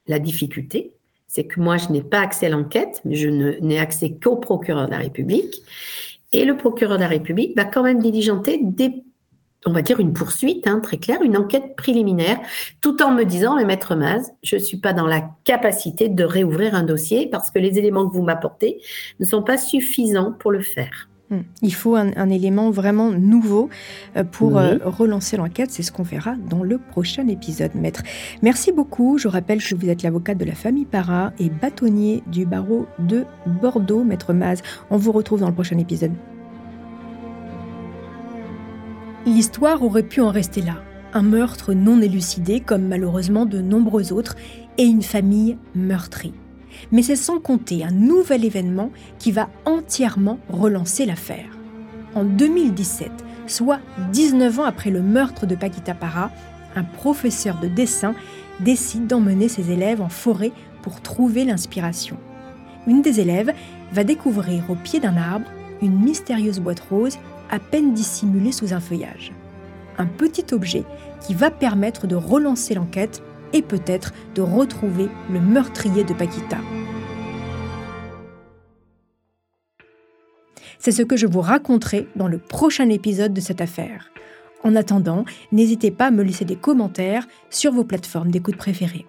la 0.06 0.18
difficulté, 0.18 0.92
c'est 1.26 1.44
que 1.44 1.60
moi, 1.60 1.76
je 1.76 1.88
n'ai 1.88 2.02
pas 2.02 2.20
accès 2.20 2.46
à 2.46 2.48
l'enquête, 2.50 3.00
mais 3.04 3.16
je 3.16 3.28
n'ai 3.28 3.78
accès 3.78 4.14
qu'au 4.14 4.36
procureur 4.36 4.86
de 4.86 4.92
la 4.92 4.98
République. 4.98 5.62
Et 6.32 6.44
le 6.44 6.56
procureur 6.56 6.96
de 6.96 7.02
la 7.02 7.08
République 7.08 7.56
va 7.56 7.64
quand 7.64 7.82
même 7.82 8.00
diligenter 8.00 8.60
des 8.62 9.02
on 9.66 9.72
va 9.72 9.82
dire 9.82 10.00
une 10.00 10.12
poursuite, 10.12 10.66
hein, 10.66 10.80
très 10.80 10.98
claire, 10.98 11.22
une 11.22 11.36
enquête 11.36 11.76
préliminaire, 11.76 12.38
tout 12.80 13.02
en 13.02 13.10
me 13.10 13.24
disant, 13.24 13.56
mais 13.56 13.64
maître 13.64 13.94
Maz, 13.94 14.32
je 14.42 14.56
ne 14.56 14.60
suis 14.60 14.78
pas 14.78 14.92
dans 14.92 15.06
la 15.06 15.30
capacité 15.44 16.08
de 16.08 16.24
réouvrir 16.24 16.74
un 16.74 16.82
dossier 16.82 17.28
parce 17.30 17.50
que 17.50 17.58
les 17.58 17.78
éléments 17.78 18.08
que 18.08 18.14
vous 18.14 18.22
m'apportez 18.22 18.80
ne 19.20 19.24
sont 19.24 19.42
pas 19.42 19.58
suffisants 19.58 20.32
pour 20.32 20.52
le 20.52 20.60
faire. 20.60 21.08
Hmm. 21.30 21.40
Il 21.62 21.72
faut 21.72 21.96
un, 21.96 22.28
élément 22.28 22.70
vraiment 22.70 23.10
nouveau 23.10 23.70
euh, 24.16 24.24
pour 24.24 24.58
euh, 24.58 24.76
relancer 24.84 25.38
l'enquête. 25.38 25.70
C'est 25.70 25.82
ce 25.82 25.90
qu'on 25.90 26.02
verra 26.02 26.34
dans 26.50 26.62
le 26.62 26.76
prochain 26.76 27.26
épisode, 27.28 27.74
maître. 27.74 28.02
Merci 28.42 28.72
beaucoup. 28.72 29.16
Je 29.16 29.28
rappelle 29.28 29.62
que 29.62 29.74
vous 29.74 29.88
êtes 29.88 30.02
l'avocate 30.02 30.36
de 30.36 30.44
la 30.44 30.54
famille 30.54 30.84
Para 30.84 31.32
et 31.38 31.48
bâtonnier 31.48 32.22
du 32.26 32.44
barreau 32.44 32.86
de 32.98 33.24
Bordeaux, 33.46 34.04
maître 34.04 34.34
Maz. 34.34 34.62
On 34.90 34.98
vous 34.98 35.12
retrouve 35.12 35.40
dans 35.40 35.48
le 35.48 35.54
prochain 35.54 35.78
épisode. 35.78 36.12
L'histoire 39.26 39.82
aurait 39.82 40.02
pu 40.02 40.20
en 40.20 40.30
rester 40.30 40.60
là. 40.60 40.82
Un 41.14 41.22
meurtre 41.22 41.72
non 41.72 42.02
élucidé, 42.02 42.60
comme 42.60 42.86
malheureusement 42.88 43.46
de 43.46 43.58
nombreux 43.58 44.12
autres, 44.12 44.36
et 44.76 44.84
une 44.84 45.02
famille 45.02 45.56
meurtrie. 45.74 46.34
Mais 46.92 47.02
c'est 47.02 47.16
sans 47.16 47.40
compter 47.40 47.84
un 47.84 47.90
nouvel 47.90 48.44
événement 48.44 48.90
qui 49.18 49.32
va 49.32 49.48
entièrement 49.64 50.38
relancer 50.50 51.06
l'affaire. 51.06 51.56
En 52.14 52.24
2017, 52.24 53.10
soit 53.46 53.80
19 54.12 54.60
ans 54.60 54.64
après 54.64 54.90
le 54.90 55.00
meurtre 55.00 55.46
de 55.46 55.54
Paquita 55.54 55.94
Para, 55.94 56.30
un 56.76 56.84
professeur 56.84 57.58
de 57.60 57.68
dessin 57.68 58.14
décide 58.60 59.06
d'emmener 59.06 59.48
ses 59.48 59.70
élèves 59.70 60.02
en 60.02 60.10
forêt 60.10 60.52
pour 60.82 61.00
trouver 61.00 61.46
l'inspiration. 61.46 62.18
Une 62.86 63.00
des 63.00 63.20
élèves 63.20 63.54
va 63.92 64.04
découvrir 64.04 64.64
au 64.68 64.74
pied 64.74 65.00
d'un 65.00 65.16
arbre 65.16 65.50
une 65.80 65.98
mystérieuse 65.98 66.60
boîte 66.60 66.80
rose 66.80 67.18
à 67.54 67.60
peine 67.60 67.94
dissimulé 67.94 68.50
sous 68.50 68.72
un 68.72 68.80
feuillage. 68.80 69.32
Un 69.96 70.06
petit 70.06 70.52
objet 70.52 70.82
qui 71.24 71.34
va 71.34 71.52
permettre 71.52 72.08
de 72.08 72.16
relancer 72.16 72.74
l'enquête 72.74 73.22
et 73.52 73.62
peut-être 73.62 74.12
de 74.34 74.42
retrouver 74.42 75.08
le 75.30 75.40
meurtrier 75.40 76.02
de 76.02 76.14
Paquita. 76.14 76.58
C'est 80.80 80.90
ce 80.90 81.02
que 81.02 81.16
je 81.16 81.28
vous 81.28 81.40
raconterai 81.40 82.08
dans 82.16 82.26
le 82.26 82.38
prochain 82.38 82.88
épisode 82.88 83.32
de 83.32 83.40
cette 83.40 83.60
affaire. 83.60 84.10
En 84.64 84.74
attendant, 84.74 85.24
n'hésitez 85.52 85.92
pas 85.92 86.06
à 86.06 86.10
me 86.10 86.24
laisser 86.24 86.44
des 86.44 86.56
commentaires 86.56 87.28
sur 87.50 87.70
vos 87.70 87.84
plateformes 87.84 88.32
d'écoute 88.32 88.56
préférées. 88.56 89.06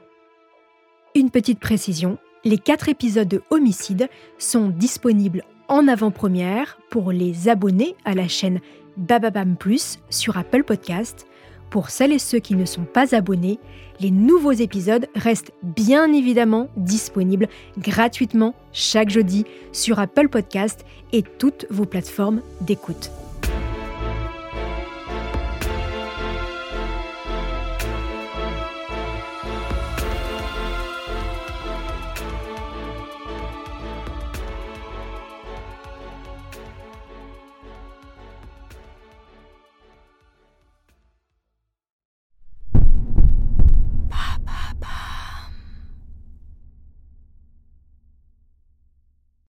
Une 1.16 1.32
petite 1.32 1.60
précision, 1.60 2.20
les 2.44 2.60
quatre 2.60 2.90
épisodes 2.90 3.28
de 3.28 3.42
Homicide 3.50 4.08
sont 4.38 4.70
disponibles 4.70 5.44
en 5.68 5.88
avant-première 5.88 6.78
pour 6.90 7.12
les 7.12 7.50
abonnés 7.50 7.96
à 8.06 8.14
la 8.14 8.28
chaîne 8.28 8.60
Bababam 8.98 9.56
Plus 9.56 10.00
sur 10.10 10.38
Apple 10.38 10.64
Podcast. 10.64 11.28
Pour 11.70 11.90
celles 11.90 12.14
et 12.14 12.20
ceux 12.20 12.40
qui 12.40 12.56
ne 12.56 12.66
sont 12.66 12.86
pas 12.86 13.16
abonnés, 13.16 13.60
les 14.00 14.12
nouveaux 14.12 14.52
épisodes 14.52 15.08
restent 15.16 15.54
bien 15.64 16.12
évidemment 16.14 16.70
disponibles 16.78 17.48
gratuitement 17.78 18.54
chaque 18.74 19.10
jeudi 19.10 19.46
sur 19.72 20.00
Apple 20.00 20.30
Podcast 20.30 20.86
et 21.12 21.24
toutes 21.24 21.66
vos 21.70 21.86
plateformes 21.86 22.42
d'écoute. 22.62 23.12